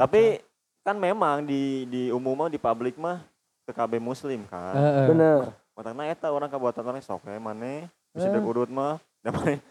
[0.01, 0.41] Tapi
[0.81, 3.21] kan memang di di umum mah di publik mah
[3.63, 4.73] PKB muslim kan.
[4.73, 5.05] Heeh.
[5.07, 5.39] Bener.
[5.71, 7.85] Matangna eta orang kabuatan orang sok we maneh.
[8.11, 8.41] Bisa Eh.
[8.41, 8.97] urut mah.
[9.21, 9.61] Da maneh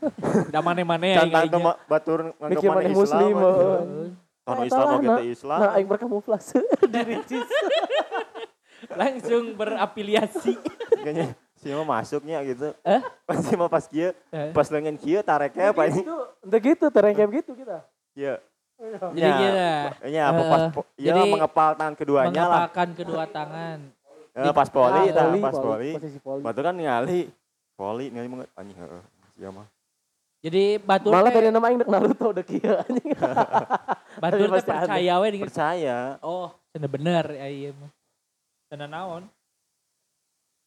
[0.48, 3.34] Da mane-mane ya cantang teu ma- batur nganggep maneh muslim.
[4.40, 5.18] Eta Islam nah.
[5.18, 5.58] teh Islam.
[5.58, 6.62] Nah aing berkamuflase
[6.94, 7.46] di ricis.
[9.00, 10.54] Langsung berafiliasi.
[10.96, 12.72] Kayaknya si mah masuknya gitu.
[12.80, 13.00] Eh?
[13.28, 14.50] Pas mah pas kieu, Eh.
[14.50, 16.00] pas lengan kieu tareknya apa ini?
[16.00, 16.16] Gitu.
[16.40, 17.82] Udah gitu terengkep gitu kita.
[18.14, 18.38] Kieu.
[19.12, 19.30] Jadi
[20.08, 22.64] Ya, apa pas Eh, po- iya jadi mengepal tangan keduanya lah.
[22.64, 23.78] mengepalkan kedua tangan.
[24.30, 25.90] Eh, pas poli, Ah, poli, pas poli, poli.
[25.98, 26.40] Posisi poli.
[26.40, 27.28] Batu kan ngali.
[27.74, 29.02] Poli ngali banget anjing heeh.
[29.34, 29.66] Sia mah.
[30.40, 33.12] Jadi batur Malah tadi nama aing dek Naruto udah kieu anjing.
[34.22, 35.98] batur teh percaya we dengan Percaya.
[36.24, 37.92] Oh, cenah bener ya ieu mah.
[38.72, 39.22] Cenah naon?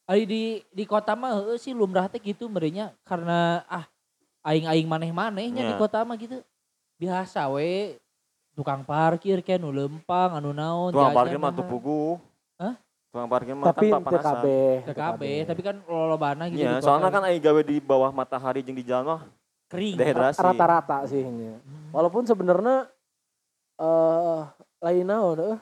[0.06, 3.88] Ari di di kota mah heueuh sih lumrah teh gitu merenya karena ah
[4.44, 5.80] aing-aing maneh-manehnya di Ya.
[5.80, 6.44] kota mah gitu.
[7.00, 7.98] Biasa we
[8.54, 11.74] tukang parkir ke nu lempang anu naon Tukang jajan parkir mah tuh mahal.
[11.74, 12.02] pugu.
[12.56, 12.74] Hah?
[13.08, 14.02] Tukang parkir mah Tapi kan.
[14.04, 14.46] TKB.
[14.86, 16.82] TKB, tapi kan lolobana gitu kota.
[16.82, 19.22] soalnya kan aing gawe di bawah matahari jeung di jalan mah
[19.68, 19.96] kering.
[19.96, 20.38] dehidrasi.
[20.40, 21.58] rata-rata sih nya.
[21.58, 21.90] Hmm.
[21.92, 22.86] Walaupun sebenarnya
[23.76, 24.42] eh
[24.80, 25.58] lain naon eh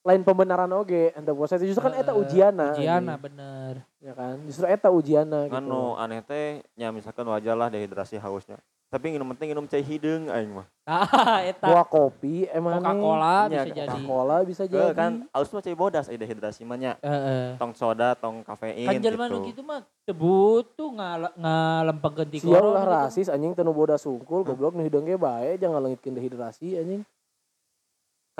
[0.00, 2.72] lain pembenaran oge ente puasa itu justru kan eta Eh, ujiana.
[2.72, 3.24] Ujiana anjing.
[3.26, 3.74] bener.
[3.98, 4.40] Ya kan?
[4.42, 5.68] Justru eta ujiana Kan gitu.
[5.68, 8.56] nu aneh teh nya misalkan wajar lah dehidrasi hausnya.
[8.90, 10.66] Tapi nginum penting nginum cai hideung aing mah.
[10.90, 13.86] Ah, eta Buah kopi emang Coca-Cola Iya, bisa jadi.
[13.94, 14.90] Coca-Cola bisa Eh, jadi.
[14.92, 16.92] kan aus mah cai bodas aya dehidrasi mah nya.
[16.98, 17.54] Heeh.
[17.54, 19.06] Tong soda, tong kafein Kan gitu.
[19.06, 20.18] jelema nu gitu mah teu
[20.66, 22.90] tuh ngala- ngalempengkeun ti Sial lah gitu.
[22.92, 27.06] rasis anjing teu nu boda sungkul goblok nu hidung ge bae jangan leungitkeun dehidrasi anjing.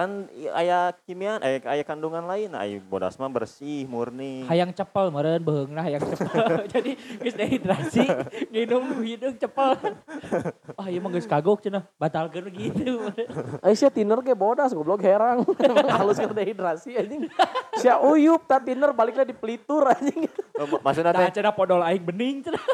[0.00, 2.56] Kan i- aya kimiaan, aya aya kandungan lain.
[2.56, 4.48] Aya bodas mah bersih, murni.
[4.48, 6.40] Hayang cepel meureun beheungna hayang cepel.
[6.72, 8.08] Jadi geus dehidrasi,
[8.48, 9.76] nginum nu hidung cepel.
[10.72, 13.12] Wah, ieu mah geus kagok cenah, batalkeun gitu.
[13.60, 15.44] Ai sia tiner ge bodas goblok herang.
[15.92, 17.28] Halus keur dehidrasi anjing.
[17.76, 20.24] Sia uyup ta tiner baliknya di pelitur anjing.
[20.56, 22.64] Mak- Maksudnya Nah, teh cenah podol aing bening cenah.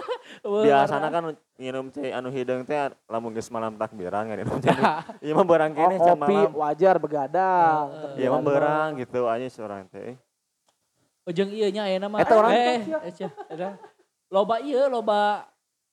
[0.44, 1.22] Wah, biasana kan
[1.56, 2.76] nginum teh anu hideung teh
[3.08, 4.76] lamun geus malam takbiran kan nginum teh.
[5.24, 6.52] Ieu mah beurang Oh keneh can kopi malam.
[6.52, 7.84] wajar begadang.
[8.20, 10.18] Ieu mah beurang gitu anjing seorang teh.
[11.26, 12.20] Ujung ieu nya ayeuna mah.
[12.20, 13.72] Eta orang eh, eh.
[14.28, 15.46] Loba ieu, loba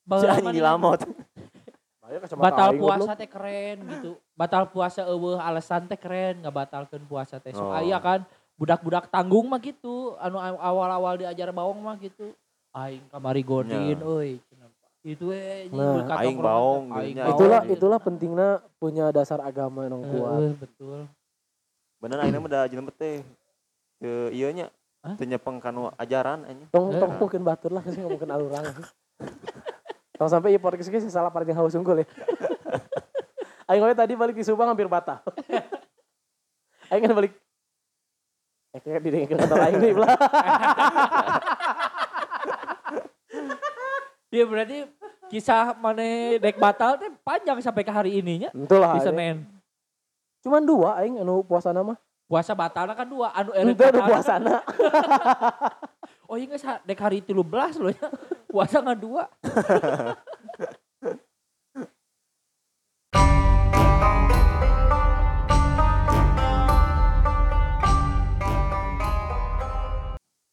[0.04, 1.00] baheula mah dilamot.
[2.38, 4.12] batal puasa teh keren gitu.
[4.36, 7.56] Batal puasa eueuh alasan teh keren, nggak batalkeun puasa teh.
[7.56, 7.74] So Oh.
[7.74, 8.28] aya kan
[8.60, 12.36] budak-budak tanggung mah gitu, anu awal-awal diajar bawang mah gitu.
[12.74, 14.02] Aing kamari godin Ya.
[14.02, 14.42] euy.
[15.04, 17.24] Itu we nyi, Nah, aing baong aing geunya.
[17.24, 17.74] baong Itulah gitu.
[17.76, 20.40] itulah pentingnya punya dasar agama yang kuat.
[20.40, 21.00] Heeh, betul.
[22.00, 23.20] Bener ayeuna mah da jelema teh
[24.00, 25.14] ke ieu nya Hah?
[25.14, 26.68] teu nyepeng kanu ajaran anjing.
[26.68, 26.98] Tong Eh.
[26.98, 28.64] tong mungkin batur lah sih ngomongin alurang.
[30.16, 32.08] Tong sampai ieu podcast ge salah parjeung haus unggul ya.
[33.68, 35.20] Aing we tadi balik di Subang hampir batal.
[36.92, 37.36] Aing kan balik
[38.74, 40.18] Eh kayak didengerin kata aing deui belah.
[44.34, 44.89] Iya berarti
[45.30, 46.02] kisah mana
[46.41, 48.50] dek batal teh panjang sampai ke hari ininya.
[48.50, 48.98] Itulah.
[48.98, 49.46] Di Senin.
[50.41, 52.02] Cuman dua aing anu puasana mah.
[52.26, 54.65] Puasa batal kan dua anu erek Itu anu puasana.
[54.65, 54.74] Kan.
[56.34, 58.10] oh iya geus dek hari 13 loh ya.
[58.50, 59.30] Puasa nggak dua.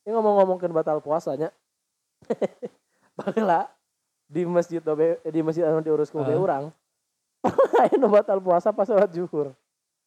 [0.04, 1.48] Ini ngomong-ngomongin batal puasanya.
[3.20, 3.60] Baheula
[4.24, 6.32] di masjid dobe, di masjid anu diurus ku Ah.
[6.32, 6.64] urang.
[7.80, 9.52] Aya nu batal puasa pas sholat zuhur.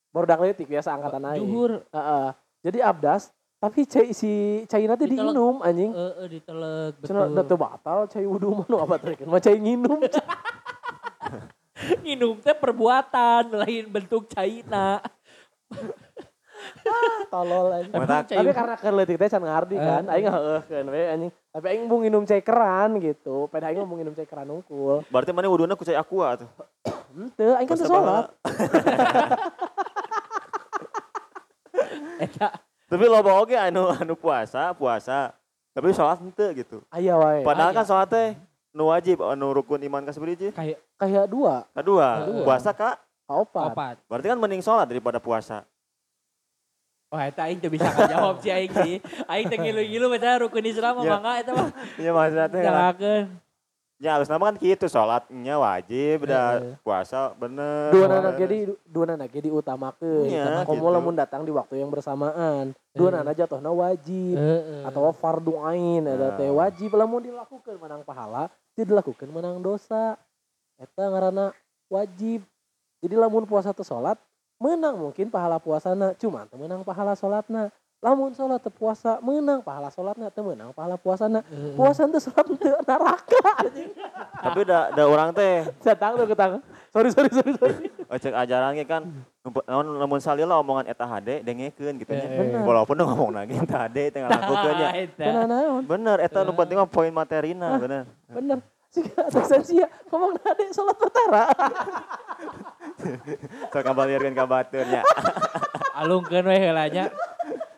[0.10, 1.42] Baru dak leutik biasa angkatan aing.
[1.42, 1.82] Juhur.
[1.90, 2.28] Heeh.
[2.64, 5.10] Jadi abdas tapi cai si teh Ditelek.
[5.10, 5.92] diinum anjing.
[5.92, 7.60] Heeh, ditelek Cenah da teu betul.
[7.60, 10.00] batal cai wudu mah nu abatrikeun mah cai nginum.
[12.04, 15.02] Nginum teh perbuatan lain bentuk caina.
[17.34, 17.92] Tolol anjing.
[17.98, 21.32] Tapi karena keur leutik teh can ngardi kan, aing heueuhkeun we anjing.
[21.54, 23.46] Tapi aing mau nginum cai keran gitu.
[23.54, 25.06] Pada aing mau nginum cai keran unggul.
[25.06, 26.50] Berarti mana wuduna ku cai aqua tuh.
[27.14, 28.26] Henteu, aing kan sholat.
[32.18, 32.58] Eta
[32.90, 35.38] Tapi loba oge anu anu puasa, puasa.
[35.78, 36.78] Tapi sholat henteu gitu.
[36.90, 37.46] Aya wae.
[37.46, 38.30] Padahal kan sholat teh
[38.74, 42.08] nu wajib anu rukun iman ka sabeureut kayak Kayak dua, Kedua,
[42.42, 42.98] puasa kak.
[43.30, 43.70] kaopat.
[43.74, 43.96] opat.
[44.10, 45.70] Berarti kan mending sholat daripada puasa.
[47.14, 48.98] Wah, eta aing teu bisa ngajawab sih aing sih.
[49.30, 51.12] Aing teh ngilu-ngilu baca rukun Islam mah Ya.
[51.14, 51.70] mangga eta mah.
[51.94, 52.62] Iya maksudnya teh.
[52.66, 53.26] Jangakeun.
[54.02, 56.76] Ya harus nama kan gitu sholatnya wajib, dah Heeh.
[56.82, 57.94] puasa bener.
[57.94, 58.42] Dua sholat nana bener.
[58.42, 60.26] jadi dua nana ge diutamakeun.
[60.26, 60.90] Iya, Komo gitu.
[60.92, 62.74] lamun datang di waktu yang bersamaan.
[62.92, 63.22] Dua Heeh.
[63.22, 64.36] nana jatuhna wajib
[64.84, 66.18] atau fardu ain teh
[66.50, 66.58] Nah.
[66.58, 70.18] wajib lamun dilakukeun menang pahala, tidak dilakukeun menang dosa.
[70.76, 71.54] Eta ngaranna
[71.88, 72.42] wajib.
[73.00, 74.18] Jadi lamun puasa teu salat
[74.64, 77.68] menang mungkin pahala puasana, cuma teu menang pahala salatna.
[78.04, 81.44] Lamun salat teu puasa menang pahala salatna teu menang pahala puasana.
[81.76, 83.92] Puasa teu salat teu neraka anjing.
[84.44, 86.64] Tapi da, da orang teh Datang tuh ketang.
[86.92, 87.76] Sorry sorry sorry sorry.
[88.14, 89.08] cek ajaran ge kan
[89.66, 92.28] naon lamun salila omongan eta hade dengekeun gitu nya.
[92.64, 94.90] Walaupun nu ngomong lagi eta hade teh ngalakukeun nya.
[95.92, 98.04] Bener eta nu penting mah poin materina bener.
[98.32, 98.60] Bener.
[98.94, 101.50] Jika ada sensia ngomong nade salat pertara.
[103.74, 105.02] Sok kabalieurkeun ka baturnya.
[106.00, 107.10] Alungkeun we heula nya.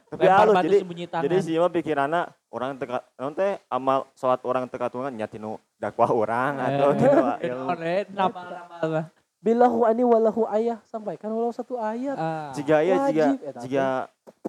[0.06, 1.24] Tapi halus jadi sembunyi tangan.
[1.28, 5.60] jadi sih mah pikiranna orang teka naon teh amal salat orang teka tungan nya tinu
[5.76, 7.20] dakwah orang atau Eh, tinu
[7.52, 7.68] ilmu.
[9.46, 12.16] Bilahu ani walahu ayah sampaikan walau satu ayat.
[12.18, 12.50] Ah.
[12.56, 13.26] Jika ya jika
[13.62, 13.86] jika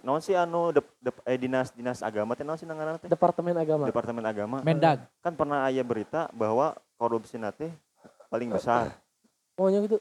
[0.07, 3.11] naon sih anu dep, dep, eh, dinas dinas agama teh naon sih nangaranna teh?
[3.11, 3.85] Departemen agama.
[3.90, 4.57] Departemen agama.
[4.62, 5.05] Mendag.
[5.21, 7.75] Kan pernah aya berita bahwa korupsi teh
[8.31, 8.95] paling besar.
[9.59, 9.99] Maunya gitu.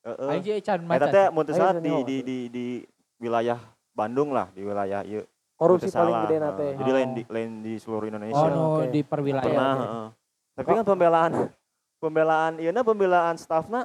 [0.00, 0.28] Heeh.
[0.32, 1.06] Aing sih can Eta maca.
[1.08, 2.00] teh mun teu Ayo, salah Sani, di oh.
[2.02, 2.66] di di di
[3.18, 3.58] wilayah
[3.92, 5.22] Bandung lah, di wilayah ieu.
[5.54, 6.66] Korupsi paling gede nate.
[6.80, 6.96] Jadi Oh.
[6.96, 8.46] lain di lain di seluruh Oh Indonesia.
[8.48, 8.88] no Oke.
[8.88, 9.44] di perwilayah.
[9.44, 10.06] Pernah, heeh.
[10.56, 11.32] Tapi kan pembelaan
[12.02, 13.84] pembelaan ieu pembelaan stafna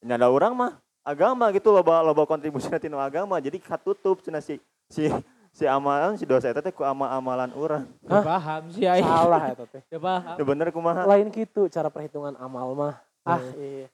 [0.00, 0.72] nya ada orang mah
[1.04, 4.56] agama gitu loba loba kontribusi tinu agama jadi katutup cenah si
[4.88, 5.12] si
[5.52, 7.84] si amalan si dosa eta teh ku amal-amalan urang.
[8.00, 9.04] Teu paham sih aing.
[9.04, 9.84] Salah eta teh.
[9.84, 10.40] Teu paham.
[10.40, 11.04] Ya bener kumaha?
[11.04, 12.94] Lain gitu cara perhitungan amal mah.
[13.20, 13.84] Ah, iya.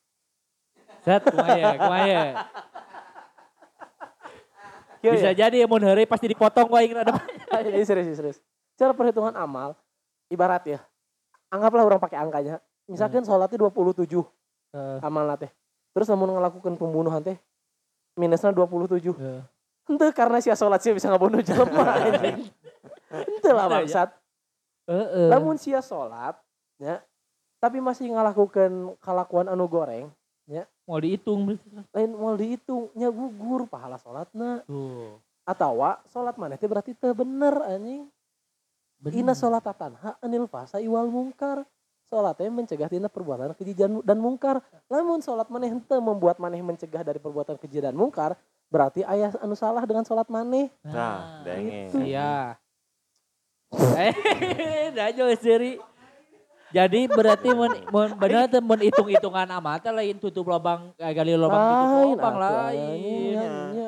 [1.06, 2.22] Set kumaya, kumaya.
[4.98, 5.46] Kieu Bisa ya?
[5.46, 7.14] jadi mun heureuy pasti dipotong ku aing rada.
[7.62, 8.38] Ini serius serius.
[8.74, 9.78] Cara perhitungan amal
[10.26, 10.80] ibarat ya.
[11.46, 12.58] Anggaplah orang pakai angkanya.
[12.90, 14.02] Misalkan sholatnya 27
[14.74, 14.98] Heeh.
[14.98, 15.50] amal teh.
[15.94, 17.38] Terus namun ngelakukan pembunuhan teh
[18.18, 19.14] minusnya 27.
[19.14, 19.42] Heeh.
[19.86, 22.50] Ente karena si sholat sih bisa ngabunuh jelema anjing.
[23.14, 23.72] Ente lah ya.
[23.78, 24.08] bangsat.
[24.90, 25.30] Heeh.
[25.30, 26.38] Lamun sia sholat,
[26.78, 27.02] ya,
[27.58, 30.06] tapi masih ngelakukan kelakuan anu goreng,
[30.86, 31.58] mau dihitung
[31.90, 34.62] lain mau dihitung, nya gugur pahala sholatna.
[34.64, 35.18] Tuh.
[35.46, 35.78] Atau
[36.10, 38.10] sholat mana teh berarti teu bener anjing.
[39.06, 41.66] Ina sholat tanha anil fasa iwal mungkar.
[42.06, 44.62] Sholat teh mencegah tina perbuatan keji dan, mungkar.
[44.86, 48.38] Lamun sholat maneh henteu membuat maneh mencegah dari perbuatan keji dan mungkar,
[48.70, 50.70] berarti ayah anu salah dengan sholat maneh.
[50.86, 51.90] Nah, denge.
[51.98, 52.58] Iya.
[53.96, 55.80] Eh, dah jauh seri.
[56.66, 61.32] Jadi berarti mun mun bener teh mun hitung-hitungan amat teh lain tutup lubang eh, gali
[61.32, 63.36] lubang tutup lubang lain.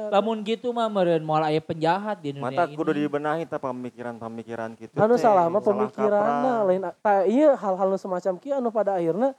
[0.09, 2.79] Lamun gitu mah meureun moal aya penjahat di dunia Mata ini.
[2.79, 4.95] kudu dibenahi ta pemikiran-pemikiran gitu.
[4.95, 5.21] anu teh.
[5.21, 9.35] salah mah pemikiranna lain ta iya hal-hal nu semacam kieu anu pada akhirnya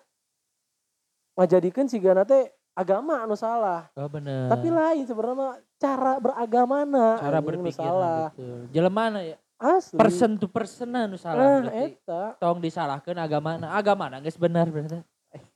[1.34, 4.46] ngajadikeun sigana teh agama anu salah Oh bener.
[4.46, 8.30] tapi lain sebenarnya mah cara beragamana cara berpikir salah.
[8.70, 9.38] Jelemana ya?
[9.60, 11.94] Asli Person to person anu salah nah berarti.
[11.94, 13.68] eta Tong disalahkeun agamana.
[13.72, 15.04] Agamana geus bener berarti.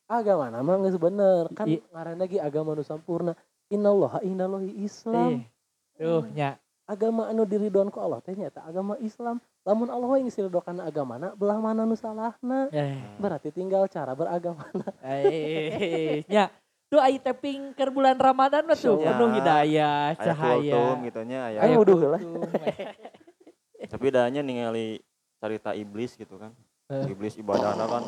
[0.06, 3.34] agama nama geus bener kan I- ngaran lagi agama nu sampurna
[3.68, 5.48] innallaha indallahi islam Eh.
[5.96, 6.60] Tuh nya.
[6.84, 11.58] agama anu diridon ku Allah teh nyata agama Islam lamun Allah yang ngisidokan agamana belah
[11.58, 13.00] mana nu salahna Eh.
[13.16, 14.68] berarti tinggal cara beragama
[15.02, 16.52] Eh, nya.
[16.86, 19.10] Tuh ai taping keur bulan Ramadan mah tuh Ya.
[19.10, 20.78] penuh hidayah, Aya cahaya.
[20.78, 21.40] kultum gitu nya.
[21.58, 22.20] Ayo wuduh heula.
[23.86, 25.00] Tapi dahnya ningali
[25.38, 26.52] cerita iblis gitu kan.
[26.88, 27.10] Eh.
[27.10, 28.04] Iblis ibadahna kan.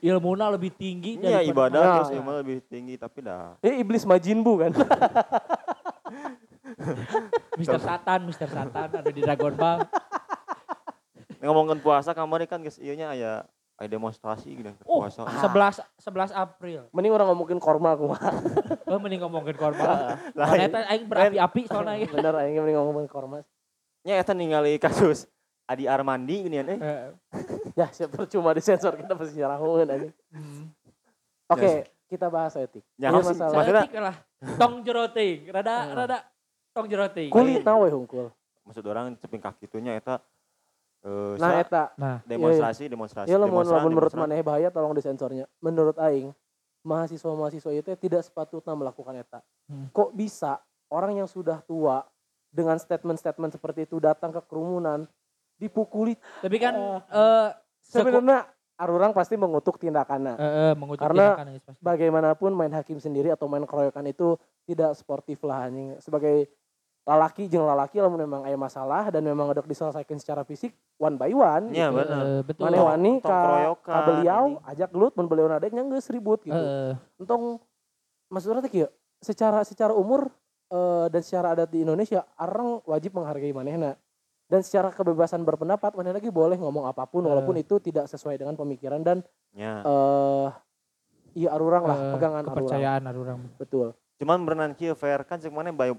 [0.00, 2.16] Ilmuna lebih tinggi Iya daripada ibadah Ya, terus ya.
[2.16, 3.60] ilmu lebih tinggi tapi dah.
[3.60, 4.72] eh iblis majinbu kan
[7.60, 9.84] Mister Satan, Mister Satan ada di Dragon Ball.
[11.42, 13.42] ngomongin puasa kemarin kan geus ieu nya aya
[13.74, 15.26] aya demonstrasi gitu Oh, puasa.
[15.26, 16.86] 11 11 April.
[16.88, 18.30] Mending orang ngomongin korma kumaha.
[18.86, 19.58] Oh, mending ngomongin.
[19.58, 20.32] Lain.
[20.32, 21.98] Mana eta aing berapi-api soalnya.
[21.98, 22.08] ya.
[22.08, 23.42] Bener aing mending ngomongin korma.
[24.02, 25.30] Nya eta ningali kasus
[25.64, 26.64] Adi Armandi gini ya.
[26.66, 27.10] Eh,
[27.72, 30.10] Ya, siapa percuma disensor kita pasti nyarahun aja.
[30.28, 30.64] hmm.
[31.48, 31.70] Oke,
[32.06, 32.84] kita bahas etik.
[32.94, 34.16] Ya, Ini masalah Maksudnya- Seetik lah.
[34.60, 35.94] Tong jeroting, rada Hmm.
[35.94, 36.18] rada
[36.70, 37.30] tong jeroting.
[37.30, 38.28] kulit nawe hungkul.
[38.62, 40.20] Maksud orang ceping kaki itunya eta
[41.00, 43.26] eh Nah, eta Nah, demonstrasi demonstrasi.
[43.26, 45.48] Ya lamun lamun menurut maneh bahaya tolong disensornya.
[45.58, 46.28] Menurut aing
[46.82, 49.40] mahasiswa-mahasiswa itu tidak sepatutnya melakukan eta.
[49.64, 49.88] Hmm.
[49.88, 52.04] Kok bisa orang yang sudah tua
[52.52, 55.08] dengan statement-statement seperti itu datang ke kerumunan
[55.56, 56.72] dipukuli tapi kan
[57.08, 57.48] eh
[57.80, 60.34] seku- sebenarnya arurang pasti mengutuk tindakannya.
[60.34, 61.74] eh, eh, mengutuk Karena tindakan.
[61.78, 64.34] Bagaimanapun main hakim sendiri atau main keroyokan itu
[64.64, 65.94] tidak sportif lah anjing.
[65.98, 66.50] Sebagai
[67.02, 71.30] lalaki jeung lalaki lamun memang aya masalah dan memang ada diselesaikan secara fisik one by
[71.30, 71.96] one Iya gitu.
[71.96, 72.22] benar.
[72.42, 72.62] Betul.
[72.64, 73.38] Mane wani ka,
[73.76, 74.70] ka beliau anjing.
[74.74, 76.54] ajak gelut mun beliau nade nya geus ribut gitu.
[76.54, 77.62] Eh, Entong
[78.26, 78.88] maksudnya teh kieu,
[79.18, 80.26] secara secara umur
[80.72, 83.92] eh, dan secara adat di Indonesia orang wajib menghargai manehna.
[84.48, 87.28] Dan secara kebebasan berpendapat maneh lagi boleh ngomong apa pun Eh.
[87.28, 89.20] walaupun itu tidak sesuai dengan pemikiran dan
[89.52, 89.80] Ya.
[89.80, 90.48] eh
[91.34, 92.56] iya arurang lah, eh, pegangan arurang.
[92.60, 93.38] kepercayaan arurang.
[93.56, 93.92] Betul.
[94.16, 95.92] Cuman berenang kieu fair kan cek mana by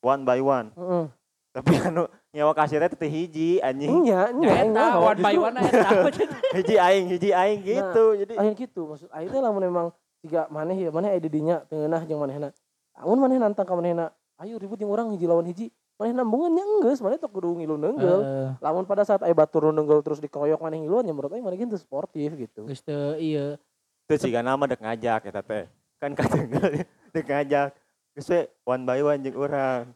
[0.00, 0.72] one by one.
[0.72, 1.04] Heeh.
[1.48, 3.90] Tapi anu nyawa kasirnya teh hiji anjing.
[4.04, 5.88] Nya, nya Ya aing eta one by one eta.
[6.56, 8.04] hiji aing, hiji aing gitu.
[8.14, 9.86] Jadi Aing gitu maksud aing teh lamun memang
[10.18, 12.52] tiga maneh ya maneh aya dinya teunah jeung manehna.
[12.94, 15.68] Lamun maneh nantang ka manehna, ayo ribut jeung urang hiji lawan hiji.
[15.98, 18.22] Maneh nambungan nya geus, maneh tok kudu ngilu neungeul.
[18.22, 21.42] Eh, Lamun pada saat aya batur nu neungeul terus dikeroyok maneh ngiluan ya menurut aing
[21.42, 22.70] maneh gitu sportif gitu.
[22.70, 23.58] Geus teu ieu.
[24.06, 25.66] Itu jika nama dek ngajak eta teh.
[25.98, 27.74] Kan katenggel dek ngajak.
[28.14, 29.90] Geus we one by one jeung urang.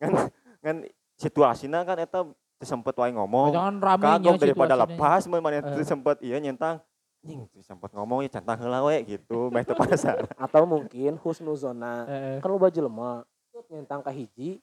[0.00, 0.32] Kan
[0.64, 0.76] kan
[1.20, 2.24] situasina kan eta
[2.56, 3.52] teu sempet wae ngomong.
[3.52, 4.88] Jangan rame Kagok nya daripada situasinya.
[4.96, 5.64] lepas mun mana Eh.
[5.68, 6.80] teu sempet iya nyentang.
[7.20, 9.52] Anjing teu sempet ngomong ya centang heula we gitu.
[9.52, 10.24] Meh teu pasar.
[10.40, 12.08] Atau mungkin husnuzona.
[12.40, 13.28] Kan loba jelema
[13.70, 14.62] nyentang ka hiji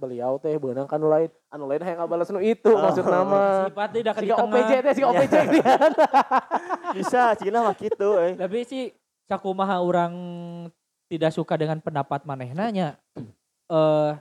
[0.00, 2.80] beliau teh beunang kan nu lain anu lain hayang ngabales nu itu Oh.
[2.80, 5.74] maksud nama sifat teh dah di Siga OPJ teh siga OPJ dia.
[6.96, 8.32] Bisa cina mah gitu euy.
[8.32, 8.96] Tapi sih
[9.28, 10.14] sakumaha orang
[11.12, 12.88] tidak suka dengan pendapat manehna nya
[13.68, 14.12] eh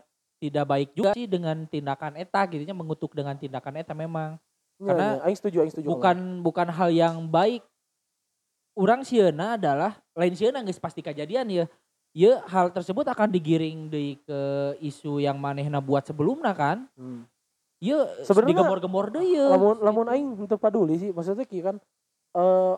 [0.43, 4.35] tidak baik juga sih dengan tindakan eta gitu nya mengutuk dengan tindakan eta memang
[4.75, 5.87] Karena Karena aing setuju aing setuju.
[5.95, 7.63] bukan bukan hal yang baik.
[8.75, 11.65] Orang sieuna adalah lain sieuna geus pasti kejadian ya.
[12.15, 14.39] Ya hal tersebut akan digiring deui ke
[14.79, 16.87] isu yang manehna buat sebelumnya kan.
[16.95, 17.27] Hmm.
[17.83, 19.51] Ya Sebenarnya digembor-gembor deui ya.
[19.51, 21.75] lamun lamun aing untuk peduli sih maksudnya ki kan
[22.31, 22.75] eh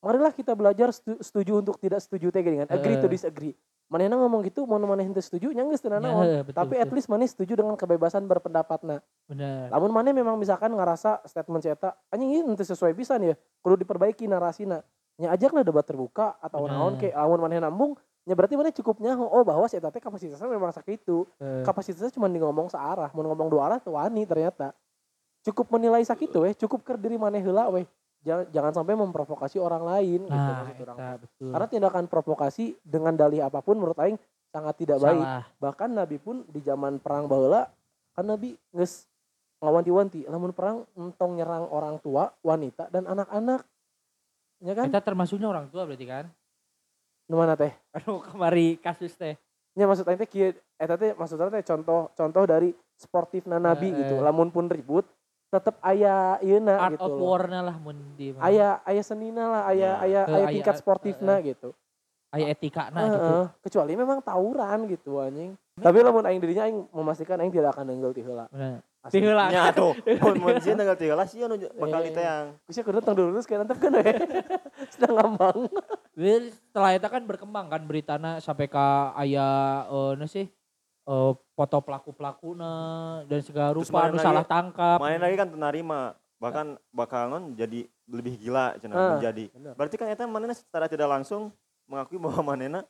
[0.00, 3.12] marilah kita belajar setu- setuju untuk tidak setuju teh kan agree to Eh.
[3.12, 3.52] disagree
[3.90, 6.94] manehna ngomong gitu mau maneh teu setuju nya geus teu naon betul, tapi at betul.
[6.96, 9.68] least maneh setuju dengan kebebasan berpendapatna bener.
[9.68, 14.24] lamun maneh memang misalkan ngerasa statement eta anjing ieu teu sesuai pisan ya kudu diperbaiki
[14.30, 14.80] narasina
[15.18, 19.24] nya ajakna debat terbuka atau naon ke lamun maneh nambung nya berarti maneh cukup nyaho?
[19.24, 23.08] Oh bahwa si teh kapasitasnya memang sakitu Eh, kapasitasnya cuma di ngomong searah.
[23.16, 24.76] Mau ngomong dua arah tuh wani ternyata.
[25.40, 26.52] Cukup menilai sakit weh.
[26.52, 27.88] Cukup ker diri maneh heula weh.
[28.20, 30.96] Jangan, jangan sampai memprovokasi orang lain gitu nah, maksud orang.
[31.00, 31.50] eta betul.
[31.56, 34.20] karena tindakan provokasi dengan dalih apa pun menurut aing
[34.52, 35.24] sangat tidak baik.
[35.24, 35.44] Salah.
[35.56, 37.72] bahkan nabi pun di zaman perang baheula
[38.12, 39.08] kan nabi geus
[39.64, 43.64] ngawanti-wanti lamun perang entong nyerang orang tua wanita dan anak-anak.
[44.60, 44.92] Ya kan?
[44.92, 46.28] Kita termasuknya orang tua berarti kan?
[47.32, 49.34] Mana teh Aduh kemari kasus teh.
[49.70, 54.14] nya maksud teh kieu eta teh maksudnya teh contoh contoh dari sportifna nabi Eh, gitu
[54.14, 54.20] eh.
[54.20, 55.06] lamun pun ribut
[55.48, 58.42] tetep aya ieuna Art gitu of war-na lah mun di mah.
[58.44, 59.92] aya aya senina lah aya Ya.
[59.96, 61.70] aya Eh, aya aya- tingkat eh, sportifna eh, gitu
[62.30, 63.34] aya etika nah Heeh, gitu.
[63.60, 68.12] kecuali memang tawuran gitu anjing tapi lamun aing dirinya aing memastikan aing tidak akan nenggel
[68.12, 68.46] ti heula.
[68.46, 68.78] Asli.
[69.02, 69.48] Tiheula.
[69.48, 72.12] Nya tuh, mun mun sieun tanggal 13 sih anu bakal Eh.
[72.12, 72.46] diteang.
[72.68, 74.12] bisa kudu tang dulu kayak nanti kan we
[74.92, 75.58] sedang ngambang
[76.12, 78.86] Jadi setelah itu kan berkembang kan beritana sampai ke
[79.16, 79.48] aya
[79.86, 80.44] eh nu sih
[81.02, 82.72] eh, foto pelaku-pelakuna
[83.24, 85.00] dan segala rupa mana anu salah tangkap.
[85.00, 86.00] Main lagi kan tenarima,
[86.36, 89.48] bahkan bakalan jadi lebih gila cenah Ah, menjadi.
[89.48, 89.72] bener.
[89.72, 91.48] Berarti kan eta manehna secara tidak langsung
[91.88, 92.84] mengakui bahwa manehna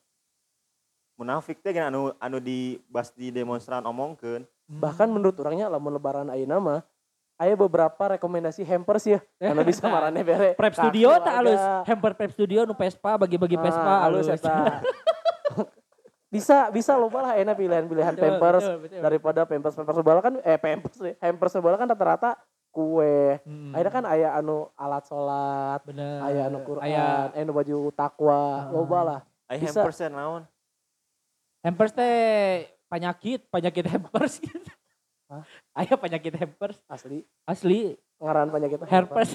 [1.14, 4.42] munafik teh kan anu anu di bas di demonstran omongkeun.
[4.70, 6.80] Bahkan menurut orangnya lamun lebaran ayeuna mah
[7.36, 11.58] aya beberapa rekomendasi hampers ya karena bisa marane bere Prep studio tak halus.
[11.84, 14.38] Hamper prep studio nu Vespa bagi-bagi Ah, Vespa halus halus.
[14.38, 14.54] eta
[16.30, 19.00] bisa bisa loba lah enak pilihan-pilihan pampers betul, betul.
[19.02, 22.38] daripada pampers pampers sebelah kan eh pampers deh hampers sebelah kan rata-rata
[22.70, 26.22] kue Hmm, akhirnya kan aya anu alat sholat bener.
[26.22, 28.70] aya anu Quran Aya aya anu baju takwa Ah.
[28.70, 29.74] loba lah Ai Bisa.
[29.74, 30.46] hampers teh naon?
[31.60, 34.70] hampers teh penyakit, penyakit hampers gitu.
[35.30, 35.46] Hah?
[35.78, 37.22] Aya penyakit hampers Asli.
[37.46, 39.30] asli Ngaran penyakit herpes.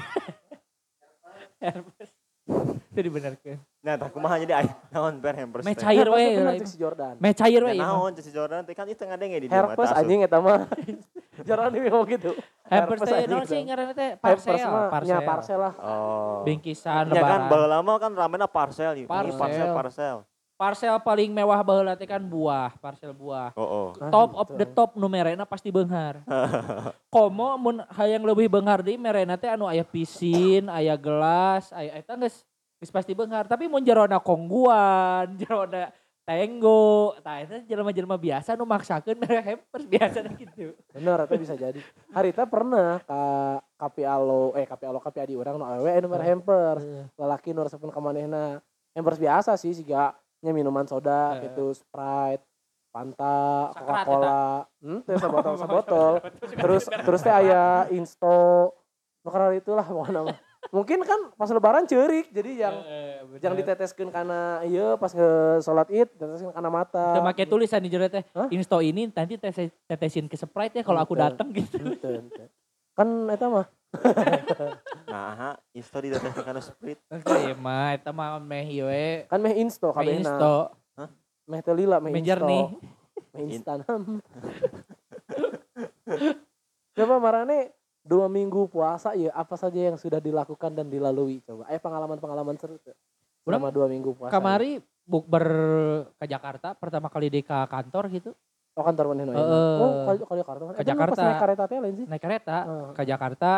[1.64, 2.10] herpes.
[2.93, 3.58] Itu dibenarkan.
[3.82, 5.66] Nah, tak kumaha jadi aya naon ber hampers.
[5.66, 6.38] Me cair we.
[6.70, 7.18] si Jordan.
[7.18, 7.74] Me cair we.
[7.74, 7.97] Ya ieu mah.
[7.97, 10.70] naon si Jordan teh kan itu ngadenge di Herpes anjing eta mah.
[11.41, 12.32] Jordan ini ngomong gitu.
[12.70, 13.68] Hampers herpes teh naon sih itu.
[13.72, 14.10] ngaranna teh?
[14.22, 14.56] Parcel.
[14.62, 15.20] nya Parcel.
[15.26, 15.74] parcel lah.
[15.82, 16.45] Oh.
[16.45, 17.49] Bingkisan Ya kan lebaran.
[17.49, 19.10] baheula lama kan ramena parcel ieu.
[19.10, 20.18] Parcel parcel.
[20.56, 23.51] Parcel paling mewah baheula teh kan buah, parcel buah.
[23.60, 23.88] Oh, oh.
[23.99, 26.24] Ah, top of the top nu merena pasti beunghar.
[27.14, 32.16] Komo mun hayang leuwih beunghar deui merena teh anu aya pisin, aya gelas, aya eta
[32.16, 32.47] geus
[32.80, 33.51] geus pasti beunghar.
[33.51, 35.91] Tapi mun jerona kongguan, jerona
[36.24, 40.72] tenggo, tah eta jelema-jelema biasa nu maksakeun mere hampers biasa gitu.
[40.95, 41.84] Bener, itu bisa jadi.
[42.16, 43.24] Harita pernah ka
[43.76, 46.88] kapi alo, eh kapi alo kapi adi orang no awewe anu mere hampers.
[47.20, 48.64] Lalaki nu resepkeun ka manehna.
[48.95, 50.16] Hampers biasa sih siga
[50.51, 51.49] minuman soda Heeh.
[51.49, 52.45] gitu, Sprite,
[52.93, 54.43] Fanta, Sakrat Coca-Cola.
[54.79, 56.13] Hmm, teh sabotol sabotol.
[56.63, 58.71] terus terus teh aya Insto.
[59.25, 60.37] Karena itulah pokoknya mah.
[60.73, 62.75] Mungkin kan pas lebaran ceurik jadi yang
[63.37, 67.13] yang diteteskeun kana ieu pas nge salat Id diteteskeun kana mata.
[67.13, 71.01] Kita make tulisan di jero teh, insto ini nanti tes- tetesin ke Sprite ya kalau
[71.05, 71.77] aku datang gitu.
[71.77, 72.47] Henteu, henteu.
[72.97, 73.65] Kan eta mah
[75.05, 76.99] Nah, aha, isto di teteh kana split.
[77.07, 79.23] Oke, mah eta mah meh ieu we.
[79.29, 80.55] kan meh Insto Meh insto,
[81.45, 82.29] Meh teh lila meh meh Insto.
[82.33, 82.63] jernih.
[83.31, 83.79] Meh instan.
[86.95, 87.75] Coba marane
[88.05, 91.67] dua minggu puasa ya apa saja yang sudah dilakukan dan dilalui coba.
[91.73, 92.95] Eh pengalaman-pengalaman seru tuh.
[93.43, 94.31] Selama dua minggu puasa.
[94.31, 95.45] Kamari bukber
[96.17, 98.31] ke Jakarta pertama kali di ka kantor gitu
[98.76, 99.76] Oh kantor mana Heeh.
[99.80, 100.61] Oh kali kali Jakarta.
[100.61, 101.21] Ke Eh, kan pas Jakarta.
[101.23, 102.05] naik kereta teh lain sih.
[102.05, 102.88] naik kereta Heeh.
[102.91, 103.51] ke Jakarta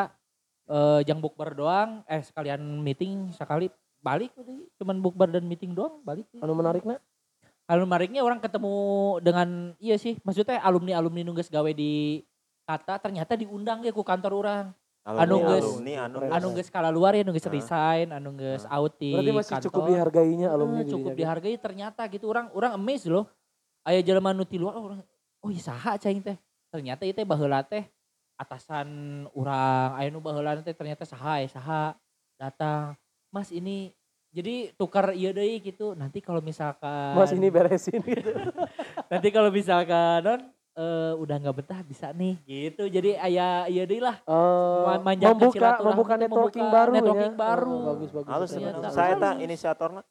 [0.67, 4.35] eh jang bukber doang eh sekalian meeting sekali balik
[4.75, 6.99] cuman bukber dan meeting doang balik Anu menariknya
[7.65, 8.75] alumni menariknya orang ketemu
[9.19, 9.47] dengan
[9.77, 12.19] iya sih maksudnya alumni alumni nunggus gawe di
[12.63, 14.65] kata ternyata diundang ya ku kantor orang
[15.07, 16.31] Anu geus- alumni anu Keren.
[16.33, 17.53] anu geus skala luar ya nunggus Hah?
[17.53, 21.19] resign anu geus out di berarti masih kantor cukup dihargainya alumni Eh, cukup dirinya.
[21.39, 23.23] dihargai ternyata gitu orang orang amazed loh
[23.87, 24.99] aya jelema nu ti luar oh, orang
[25.39, 26.35] oh iya saha cai teh
[26.67, 27.87] ternyata itu baheula teh
[28.35, 28.87] atasan
[29.31, 31.95] orang aya nu baheula teh ternyata saha ya saha
[32.35, 32.99] datang
[33.31, 33.95] mas ini
[34.35, 38.27] jadi tukar iya deui gitu nanti kalau misalkan Mas ini beresin gitu.
[39.11, 40.41] nanti kalau misalkan non
[40.77, 45.39] eh, udah nggak betah bisa nih gitu jadi aya iya deui lah Oh, Ma- manjakan
[45.39, 47.39] membuka silaturahmi membuka networking membuka baru networking ya.
[47.39, 47.71] baru.
[47.71, 48.31] Oh, bagus bagus.
[48.35, 48.49] Halus
[48.91, 49.45] saya tak Halus.
[49.47, 50.01] inisiatorna.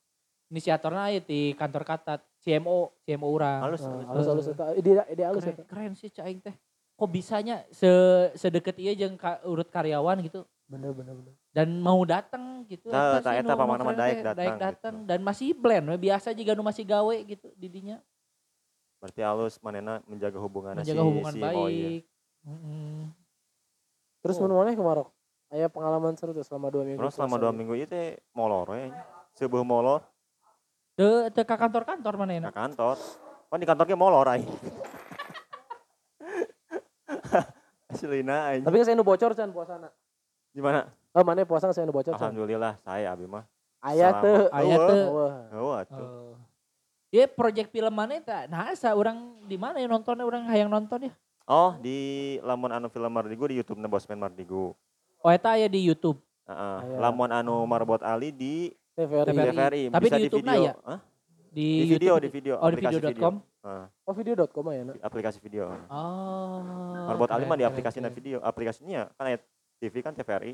[0.48, 3.82] inisiatornya aya di kantor katat CMO CMO orang Halus.
[3.82, 4.06] Nah, halus.
[4.06, 4.64] halus halus eta.
[4.72, 5.64] Ide ide halus keren, eta.
[5.66, 6.54] keren sih Caing teh.
[6.94, 7.90] Kok bisanya se
[8.34, 11.34] sedekat iya jeung ka, urut karyawan gitu Bener bener bener.
[11.50, 12.88] dan mau datang gitu.
[12.88, 14.62] Nah, Eta eta nu- pamana nu mah keren daek datang daek gitu.
[14.64, 17.98] datang dan masih blend biasa juga nu masih gawe gitu didinya
[18.96, 21.54] Berarti halus manena menjaga hubungannya menjaga si, hubungan si baik.
[21.54, 21.90] Oh, iya.
[22.42, 23.12] Mm-mm.
[24.18, 24.42] Terus Oh.
[24.42, 25.08] mun maneh ke Marok?
[25.46, 26.98] Aya pengalaman seru tuh selama dua minggu.
[26.98, 27.56] Terus selama dua ieu.
[27.60, 28.88] minggu itu teh molor we.
[29.34, 30.00] Sebuah molor
[30.96, 32.96] Teu teu ka kantor-kantor mana ke kantor.
[33.52, 34.48] Kan di kantornya molor aing.
[37.92, 38.64] Aslina aing.
[38.64, 39.92] Tapi saya nu bocor can puasana.
[40.56, 40.88] Gimana?
[41.12, 42.32] Oh, mana puasa saya nu bocor can.
[42.32, 43.44] Alhamdulillah saya abi mah.
[43.84, 44.48] Aya teu.
[44.48, 45.04] Aya teu.
[45.12, 45.36] Wah.
[45.52, 46.00] Oh, atuh.
[46.00, 46.32] Oh.
[47.12, 51.06] Ya project film mana tak nah asa orang di mana ya nontonnya orang hayang nonton
[51.06, 51.12] ya.
[51.44, 54.74] Oh, di lamun anu film Mardigu di YouTube-na Bosman Mardigu.
[55.20, 56.16] Oh eta ya di YouTube.
[56.48, 56.78] Heeh.
[56.88, 56.98] Aya.
[57.04, 59.28] Lamun anu Marbot Ali di TVRI.
[59.28, 59.52] TVRI.
[59.52, 59.82] TVRI.
[59.92, 60.64] Tapi Bisa di YouTube-na video.
[60.64, 60.72] ya?
[60.82, 60.98] Hah?
[61.46, 62.20] Di, Di video, YouTube.
[62.22, 62.54] di video.
[62.56, 63.34] Oh di aplikasi video.com.
[63.62, 64.92] Heeh, Oh video.com ya na.
[64.92, 65.64] di aplikasi video.
[65.88, 66.60] Oh.
[67.06, 68.18] Marbot Ali keren, mah di keren, aplikasinya keren.
[68.18, 68.36] video.
[68.40, 69.38] Aplikasinya kan aya
[69.76, 70.52] TV kan TVRI.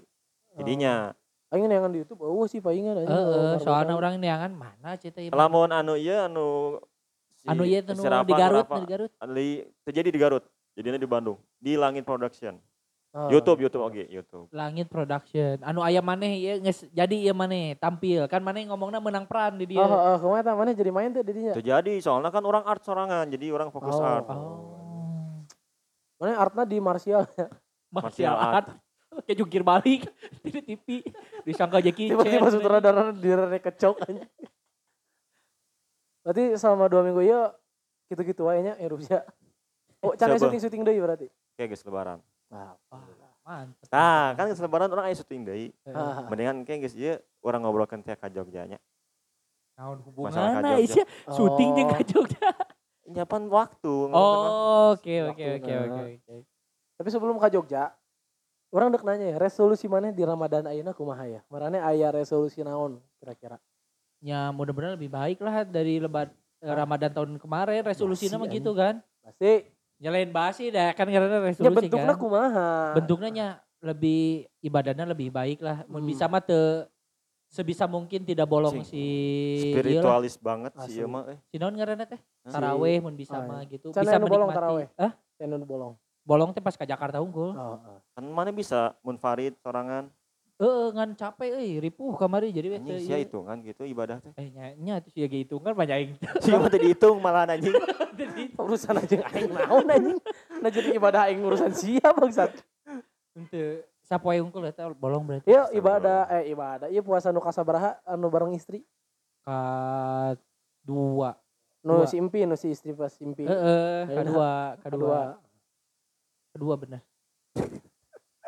[0.54, 1.14] Jadinya
[1.52, 2.22] Aing neangan di YouTube.
[2.22, 3.12] Oh sih palingan aja.
[3.12, 5.28] Heeh, soalnya orang neangan mana cerita ieu.
[5.30, 6.80] lamun anu ieu anu
[7.36, 7.92] si- anu ieu di
[8.32, 9.10] Garut, di Garut.
[9.12, 9.46] Di,
[9.84, 10.44] terjadi di Garut.
[10.72, 11.36] Jadinya di Bandung.
[11.60, 12.56] Di Langit Production.
[13.12, 13.28] Ah.
[13.28, 14.48] YouTube, YouTube oke, YouTube.
[14.56, 15.60] Langit Production.
[15.60, 18.24] Anu aya maneh ieu geus jadi ieu maneh tampil.
[18.24, 19.84] Kan maneh ngomongna menang peran di dia.
[19.84, 21.52] Oh, oh, ke mana tah mana jadi main tuh didinya?
[21.52, 24.24] Terjadi soalnya kan orang art sorangan, jadi orang fokus Oh, art.
[24.32, 25.44] Oh.
[26.16, 27.28] Mana artnya di Martial.
[27.92, 28.54] Martial Martial art.
[28.64, 28.68] art.
[29.28, 30.08] Kayak jungkir balik
[30.48, 30.86] di TV.
[31.44, 32.16] Disangka Jackie Chan.
[32.16, 34.24] Tiba-tiba sutradara direne kecok aja.
[36.24, 37.52] Berarti selama dua minggu ya
[38.08, 39.12] gitu-gitu wae nya erupsi.
[40.00, 40.40] Oh, Coba.
[40.40, 41.28] syuting-syuting deui berarti.
[41.60, 42.24] Kayak geus lebaran.
[42.52, 42.76] Nah,
[43.42, 43.90] Mantap.
[43.90, 45.74] Nah, kan geus lebaran orang aya syuting deui.
[45.90, 48.78] ah, Mendingan kayak geus ieu orang ngobrolkeun teh ka Jogja nya.
[49.74, 50.86] Naon Masalah hubunganna ka Jogja.
[50.86, 52.48] isya syuting jeung ka Jogja.
[53.18, 53.94] Nyapan waktu.
[54.14, 55.82] Oh, oke oke Waktu, oke nah.
[55.82, 56.34] oke oke.
[57.02, 57.90] Tapi sebelum ke Jogja,
[58.70, 61.40] orang dek nanya ya, resolusi mana di Ramadan ayeuna kumaha ya?
[61.50, 63.58] Marane aya resolusi naon kira-kira?
[64.22, 66.30] Ya mudah-mudahan lebih baik lah dari lebat
[66.62, 68.94] eh, Ramadan tahun kemarin resolusinya mah Pasti, gitu kan.
[69.18, 69.66] Pasti
[70.02, 72.18] Nyalain basi dah kan karena Ya resolusi bentuknya kan.
[72.18, 72.70] kumaha.
[72.92, 73.46] Bentuknya nya
[73.80, 74.22] lebih
[74.58, 75.86] ibadahnya lebih baik lah.
[75.86, 76.10] Mun Hmm.
[76.10, 76.90] bisa mah teu
[77.46, 78.88] sebisa mungkin tidak bolong Cing.
[78.88, 79.06] si.
[79.70, 81.22] Spiritualis banget sih ya mah.
[81.28, 81.38] eh.
[81.46, 82.18] Si naon ngaranna teh?
[82.42, 83.48] Taraweh mun bisa Oh, iya.
[83.48, 83.86] mah gitu.
[83.90, 84.58] Bisa anu bolong menikmati.
[84.58, 84.86] taraweh?
[84.98, 85.12] Hah?
[85.62, 85.92] Bolong.
[86.22, 87.50] Bolong teh pas ke Jakarta unggul.
[87.52, 87.98] Oh, oh.
[88.10, 90.10] Kan mana bisa munfarid sorangan.
[90.62, 93.26] Heeh, ngan capek euy, ripuh kamari jadi Anjing teu sia ieu.
[93.26, 94.30] hitungan gitu ibadah teh.
[94.38, 97.74] Eh nya, nya tuh sia gitu kan banyak yang Sih mah teu dihitung malah anjing.
[98.62, 100.18] Urusan aja aing naon anjing.
[100.62, 102.54] Nah jadi ibadah aing urusan sia bangsat.
[103.34, 105.50] Henteu sapoe unggul eta bolong berarti.
[105.50, 106.86] Iya ibadah eh ibadah.
[106.86, 108.86] Iya puasa nu kasabaraha anu bareng istri.
[109.42, 110.38] Ka
[110.86, 111.34] dua.
[111.82, 113.50] Nu si impi nu si istri pas impi.
[113.50, 114.22] Heeh, Ayeuna.
[114.22, 115.20] kedua, kedua,
[116.78, 117.02] Kedua.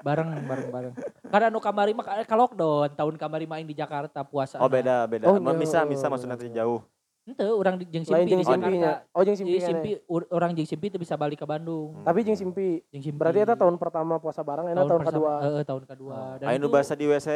[0.04, 0.92] Bareng, bareng, bareng.
[1.24, 4.56] Karena nu kamari mah ka lockdown, tahun kamari mah aing di Jakarta puasa.
[4.56, 5.24] Oh beda beda.
[5.26, 5.88] Oh, Mah bisa jauh.
[5.88, 6.84] bisa maksudnya teh jauh.
[7.24, 7.32] Di-
[7.88, 8.52] jeung Lain Simpi di Jakarta.
[8.60, 8.92] simpinya.
[9.10, 9.50] Oh jeung simpi.
[9.50, 11.96] Jadi Simpi ur- orang jeung Simpi teu bisa balik ke Bandung.
[11.96, 12.04] Hmm.
[12.04, 12.84] Tapi jeung simpi.
[12.86, 13.16] Jeung Simpi.
[13.16, 15.32] Berarti eta tahun pertama puasa bareng enak tahun, pertama- kedua.
[15.40, 16.16] Heeh, tahun kedua.
[16.36, 17.28] Dan Ayo nu itu bahasa di WC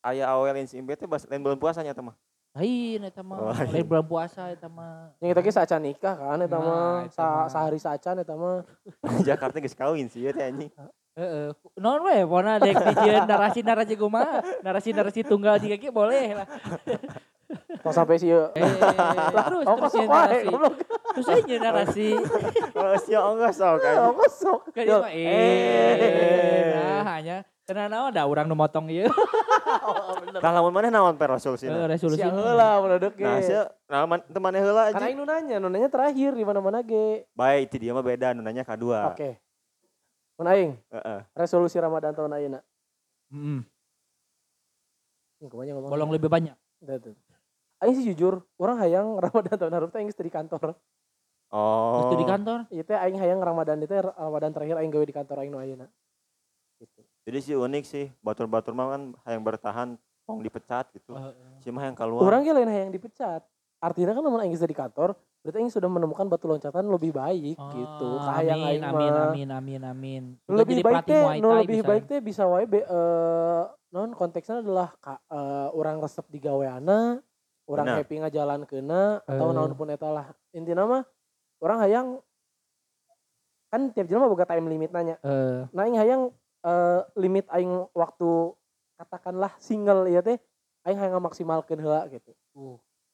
[0.00, 2.16] aya awelin si Imbe teh bahasa lain bulan puasanya teh mah.
[2.54, 3.52] lain eta Oh, mah.
[3.52, 3.68] lain.
[3.68, 5.12] Lain bulan puasa eta mah.
[5.18, 7.46] Yang kita ge sacan nikah kan eta Nah, mah.
[7.46, 8.64] sehari sacan eta mah.
[9.28, 10.72] Jakarta geus kawin sih ya teh anjing.
[11.14, 11.54] Heeh.
[11.78, 14.42] Non we pona dek dijieun narasi-narasi kumaha?
[14.66, 16.46] Narasi-narasi tunggal juga ki boleh lah.
[17.86, 20.50] Tos sampai si Eh, terus Oh terus narasi.
[21.14, 22.08] Terus aja nyeun narasi.
[22.74, 24.14] Oh sia enggak sok anjing.
[24.18, 24.60] kosok.
[24.74, 29.08] Kan dia mah eh nah hanya Karena naon da urang nu motong ieu.
[30.44, 31.64] Tah lamun maneh naon per resolusi?
[31.64, 32.20] Eh, Resolusi.
[32.20, 33.24] Sia heula budak ge.
[33.24, 36.84] Nah, sia nah man, teu maneh heula Karena nu nanya, nu nanya terakhir di mana-mana
[36.84, 37.24] ge.
[37.32, 39.16] Baik, itu dia mah beda nunanya kadua.
[39.16, 39.40] Oke.
[40.34, 41.20] Mun aing Heeh.
[41.38, 42.60] resolusi Ramadan tahun ayeuna.
[43.30, 43.62] Mm,
[45.42, 45.92] Ini kebanyakan ngomong.
[45.94, 46.56] bolong lebih banyak.
[46.82, 47.14] Tuh.
[47.82, 50.74] Aing sih jujur, orang hayang Ramadan tahun hareup teh aing di kantor.
[51.54, 52.10] Oh.
[52.10, 52.66] Itu di kantor.
[52.74, 55.86] Ieu teh aing hayang Ramadan itu Ramadan terakhir aing gawe di kantor aing nu ayeuna.
[56.82, 57.00] Gitu.
[57.24, 59.88] Jadi sih unik sih, batur-batur mah kan yang bertahan
[60.26, 61.14] tong dipecat gitu.
[61.62, 62.26] Si mah yang keluar.
[62.26, 63.46] Orang ge lain hayang dipecat.
[63.78, 65.14] Artinya kan lamun aing geus di kantor,
[65.44, 68.08] berarti aing sudah menemukan batu loncatan lebih baik gitu.
[68.18, 69.24] Kahayang amin, aing amin, mah.
[69.28, 70.22] amin, amin, amin.
[70.48, 71.86] Lebih jadi baik teh Thai lebih bisa.
[71.86, 77.20] baik teh bisa wae be, eh, non konteksnya adalah ka, eh, orang resep di gaweana
[77.64, 77.98] orang Benar.
[78.00, 79.54] happy ngajalankeuna atau Eh.
[79.54, 81.04] naon pun eta lah intina mah
[81.58, 82.08] orang hayang
[83.68, 86.22] kan tiap jelema boga time limit nanya Eh, nah aing hayang
[86.62, 88.52] eh, limit aing waktu
[88.96, 90.40] katakanlah single ya teh
[90.82, 92.32] aing hayang maksimalkeun heula gitu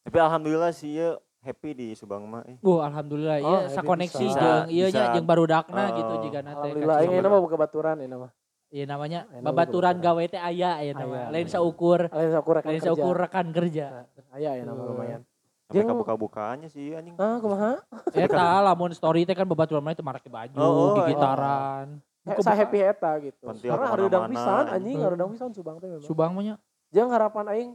[0.01, 2.45] Tapi alhamdulillah sih ya happy di Subang mah.
[2.45, 2.57] eh.
[2.57, 5.97] uh, alhamdulillah Oh, iya sakoneksi jeung ieu nya jeung barudakna Oh.
[5.97, 8.33] gitu jika nanti alhamdulillah euna mah boga baturan euna mah
[8.71, 11.27] Iya namanya babaturan gawe teh aya aya nama.
[11.27, 13.87] Lain saukur, lain sakur rekan lain kerja saukur rekan kerja.
[14.31, 14.87] aya ya nama Eh.
[14.87, 15.21] lumayan
[15.67, 17.15] Sampai Jeung- kebuka-bukaannya sih anjing.
[17.17, 17.83] ah kumaha
[18.13, 21.99] Eta lamun story teh kan babaturan mah itu make baju, Oh, oh, gigitaran.
[22.21, 23.43] He- sa happy eta gitu.
[23.43, 26.05] Karena harudang pisan anjing, harudang pisan Subang teh memang.
[26.05, 26.55] Subang mah nya.
[26.91, 27.71] Jeung harapan aing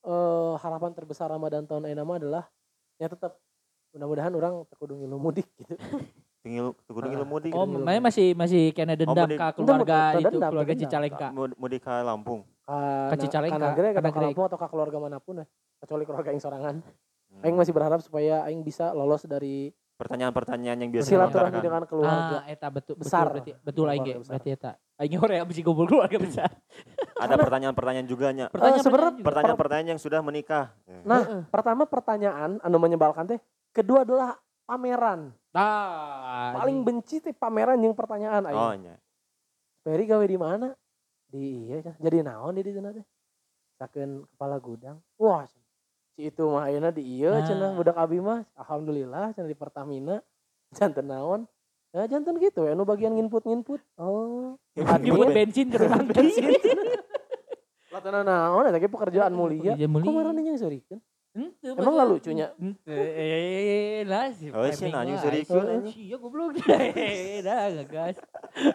[0.00, 2.44] eh harapan terbesar Ramadan tahun ayeuna mah adalah
[3.02, 3.34] ya tetap
[3.90, 5.74] mudah-mudahan orang teu kudu ngilu mudik gitu.
[6.42, 7.50] Tinggal ngilu mudik.
[7.50, 9.38] Oh, makanya masih masih kena dendam mudik.
[9.38, 10.82] ke keluarga Dendam, itu, dendam, keluarga dendam.
[10.86, 11.28] Cicalengka.
[11.30, 12.40] Mud- mudik ke Lampung.
[13.10, 13.94] Ka Cicalengka, nagreg.
[13.98, 15.46] Lampung atau ka keluarga mana pun ya.
[15.82, 16.74] Kecuali keluarga aing sorangan.
[16.78, 17.42] Hmm.
[17.42, 22.42] Aing masih berharap supaya aing bisa lolos dari Pertanyaan-pertanyaan yang biasa silaturahmi dengan keluarga.
[22.42, 23.30] Ah, eta betul Besar.
[23.30, 24.32] betul berarti betul aing ge, Keluarga besar.
[24.34, 24.72] berarti eta.
[24.98, 26.50] Aing ore abis kumpul keluarga besar.
[27.18, 28.46] Ada pertanyaan-pertanyaan juga nya.
[28.48, 29.22] Pertanyaan sebenarnya.
[29.24, 30.72] Pertanyaan-pertanyaan yang sudah menikah.
[31.04, 33.40] Nah, pertama pertanyaan anu menyebalkan teh,
[33.70, 35.34] kedua adalah pameran.
[35.52, 38.56] Nah, Paling benci teh pameran yang pertanyaan aing.
[38.56, 38.94] Oh nya.
[39.82, 40.68] Peri gawe di mana?
[41.28, 41.82] Di iya.
[41.98, 43.04] Jadi naon di sana teh?
[43.76, 44.96] Sakeun kepala gudang.
[45.18, 45.58] Wah, si
[46.28, 47.42] itu mah ayeuna di ieu Nah.
[47.42, 50.20] cenah budak abi mah alhamdulillah cenah di Pertamina.
[50.76, 51.44] Janten naon?
[51.92, 53.80] Ya janten gitu ya, nu bagian nginput-nginput.
[54.00, 54.56] Oh,
[54.96, 55.28] admin.
[55.28, 55.76] bensin ke
[56.08, 56.56] bensin.
[57.92, 59.76] Latana naon eta ge pekerjaan mulia.
[59.76, 60.06] Pekerjaan mulia.
[60.08, 61.00] Kok marane yang sorikeun?
[61.32, 62.46] Henteu, Emang nggak lucunya?
[62.60, 66.12] Henteu, Eh, lah si Oh, sih, nanya anjing.
[66.12, 66.56] Iya goblok.
[66.68, 68.20] Eh, Dah gas.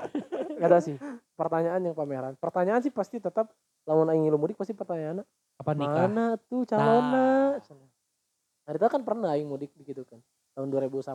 [0.57, 0.97] Gak ada sih.
[1.38, 2.34] Pertanyaan yang pameran.
[2.41, 3.53] Pertanyaan sih pasti tetap
[3.86, 5.22] lamun aing ngilu mudik pasti pertanyaan
[5.61, 6.09] Apa nikah?
[6.09, 7.61] Mana tuh calona?
[7.61, 10.18] Nah, itu kan pernah aing mudik begitu kan.
[10.57, 11.13] Tahun 2018.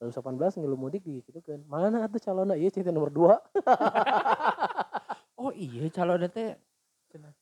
[0.00, 1.60] 2018 ngilu mudik gitu kan.
[1.64, 2.54] Mana tuh calona?
[2.54, 3.36] Iya cerita nomor 2.
[5.36, 6.56] Oh iya calon teh.
[7.12, 7.36] Cenah.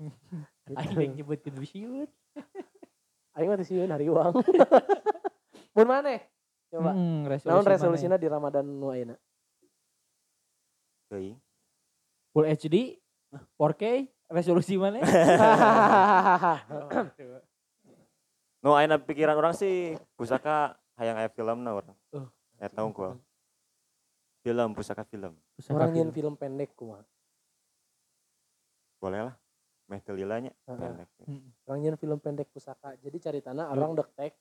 [0.74, 2.10] Aing nyebut ke siun.
[3.38, 4.34] Aing mah teu sieun hari uang.
[5.70, 6.26] Mun maneh?
[6.66, 6.90] Coba.
[6.94, 7.72] Hmm, resolusi Naon mana?
[7.78, 9.14] resolusina di Ramadan nu ayeuna?
[11.10, 11.38] Teuing.
[12.34, 12.98] Full HD,
[13.58, 15.02] 4K, resolusi mana?
[18.60, 21.96] No, ayeuna pikiran orang sih pusaka hayang aya filmna urang.
[22.12, 22.28] Uh,
[22.60, 23.16] Eta unggul.
[24.44, 25.32] Film pusaka film.
[25.56, 26.10] Pusaka Orang film.
[26.12, 27.00] film pendek kumaha.
[29.00, 29.34] Boleh lah.
[29.88, 30.76] Meh teu lilanya Heeh.
[30.76, 31.08] pendek.
[31.24, 31.48] Mm.
[31.64, 32.92] Orang nyen film pendek pusaka.
[33.00, 34.36] Jadi caritana orang dektek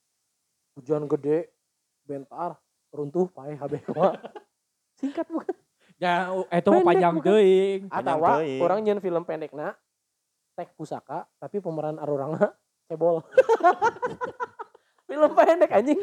[0.76, 1.56] hujan gede
[2.04, 2.60] bentar
[2.92, 4.20] runtuh pae habe kumaha.
[5.00, 5.56] Singkat bukan?
[6.00, 7.82] Ya, oh, itu mah Pendek panjang teuing.
[7.88, 8.20] Atau
[8.68, 9.80] orang nyen film pendek na
[10.60, 12.52] tek pusaka tapi pemeran arurangna
[12.90, 13.22] cebol.
[15.10, 16.00] film pendek anjing.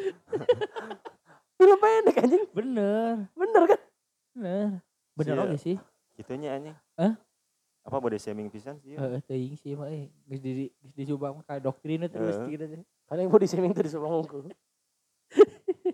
[1.59, 2.45] film pendek anjing.
[2.55, 3.81] Bener, Bener kan?
[4.37, 4.69] bener.
[5.17, 5.43] Bener Sia.
[5.43, 5.77] oke sih.
[6.15, 6.77] Gitunya anjing.
[6.95, 7.19] Hah?
[7.87, 8.95] Apa body shaming pisan sih?
[8.99, 12.55] Heeh, teuing sih mah eh geus di geus mah ka doktrin terus Heeh.
[12.55, 12.83] gitu teh.
[13.07, 14.47] Karena yang body shaming itu disuruh ngungkul.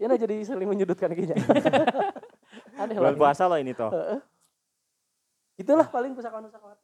[0.01, 1.37] Ya nah jadi saling menyudutkan kayaknya.
[2.81, 3.13] Aneh lah.
[3.13, 3.93] Bulan puasa loh ini toh.
[5.55, 6.75] Itulah paling pusaka-pusaka.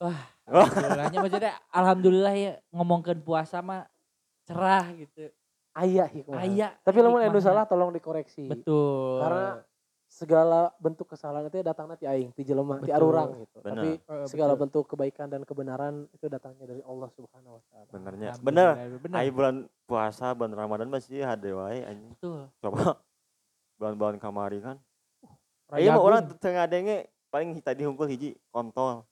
[0.50, 3.86] Alhamdulillahnya maksudnya alhamdulillah ya ngomongkeun puasa mah
[4.42, 5.30] cerah gitu.
[5.70, 6.42] Ayah hikmah.
[6.42, 6.74] Aya.
[6.82, 7.46] Tapi lamun anu hikmahna.
[7.46, 8.50] salah tolong dikoreksi.
[8.50, 9.22] Betul.
[9.22, 9.62] Karena
[10.10, 13.62] segala bentuk kesalahan itu datangnya ti aing, ti jelema, ti arurang gitu.
[13.62, 13.78] Benar.
[13.78, 14.62] Tapi Eh, segala betul.
[14.66, 17.90] bentuk kebaikan dan kebenaran itu datangnya dari Allah Subhanahu wa taala.
[17.94, 18.30] Benernya.
[18.42, 18.68] Bener.
[18.98, 19.16] Bener.
[19.22, 22.10] Ai bulan puasa bulan Ramadan masih hade wae anjing.
[22.18, 22.50] Betul.
[22.58, 22.98] Coba
[23.78, 24.82] bulan-bulan kamari kan.
[25.70, 25.78] Rayagun.
[25.78, 29.06] Iya mah orang tengah denge paling tadi hungkul hiji kontol.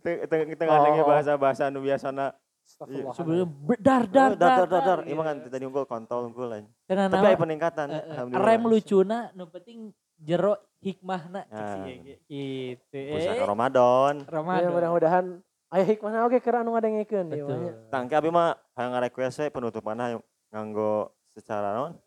[0.00, 1.08] Teng- teng- Tengah denge Oh.
[1.08, 2.30] bahasa-bahasa nu biasana
[3.12, 4.82] sebelum dar dar dar dar dar dar.
[5.02, 5.48] dar, Imang kan gitu.
[5.50, 6.64] tadi hungkul kontol hungkul lain.
[6.86, 7.86] Tapi nama, aya peningkatan.
[7.90, 11.82] eh, eh, rem lucuna nu penting jero hikmahna Ah.
[11.82, 14.14] ge- gitu Pusaka eh Ramadan.
[14.20, 15.24] Ya, Ramadan mudah-mudahan
[15.68, 17.74] aya hikmahna oge keur anu ngadengkeun ieu betul mah.
[17.90, 20.14] Tangke abi mah hayang ngarequest we penutupanna
[20.48, 21.98] nganggo secara non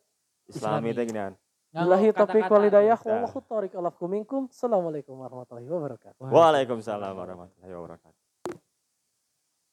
[0.48, 0.96] Islami.
[0.96, 1.36] teh ginian.
[1.74, 2.54] Billahi taufiq kata-kata.
[2.54, 3.10] wal hidayah Nah.
[3.18, 4.42] wallahu tariq alakum minkum.
[4.54, 6.22] Assalamualaikum warahmatullahi wabarakatuh.
[6.22, 8.23] Waalaikumsalam warahmatullahi wabarakatuh.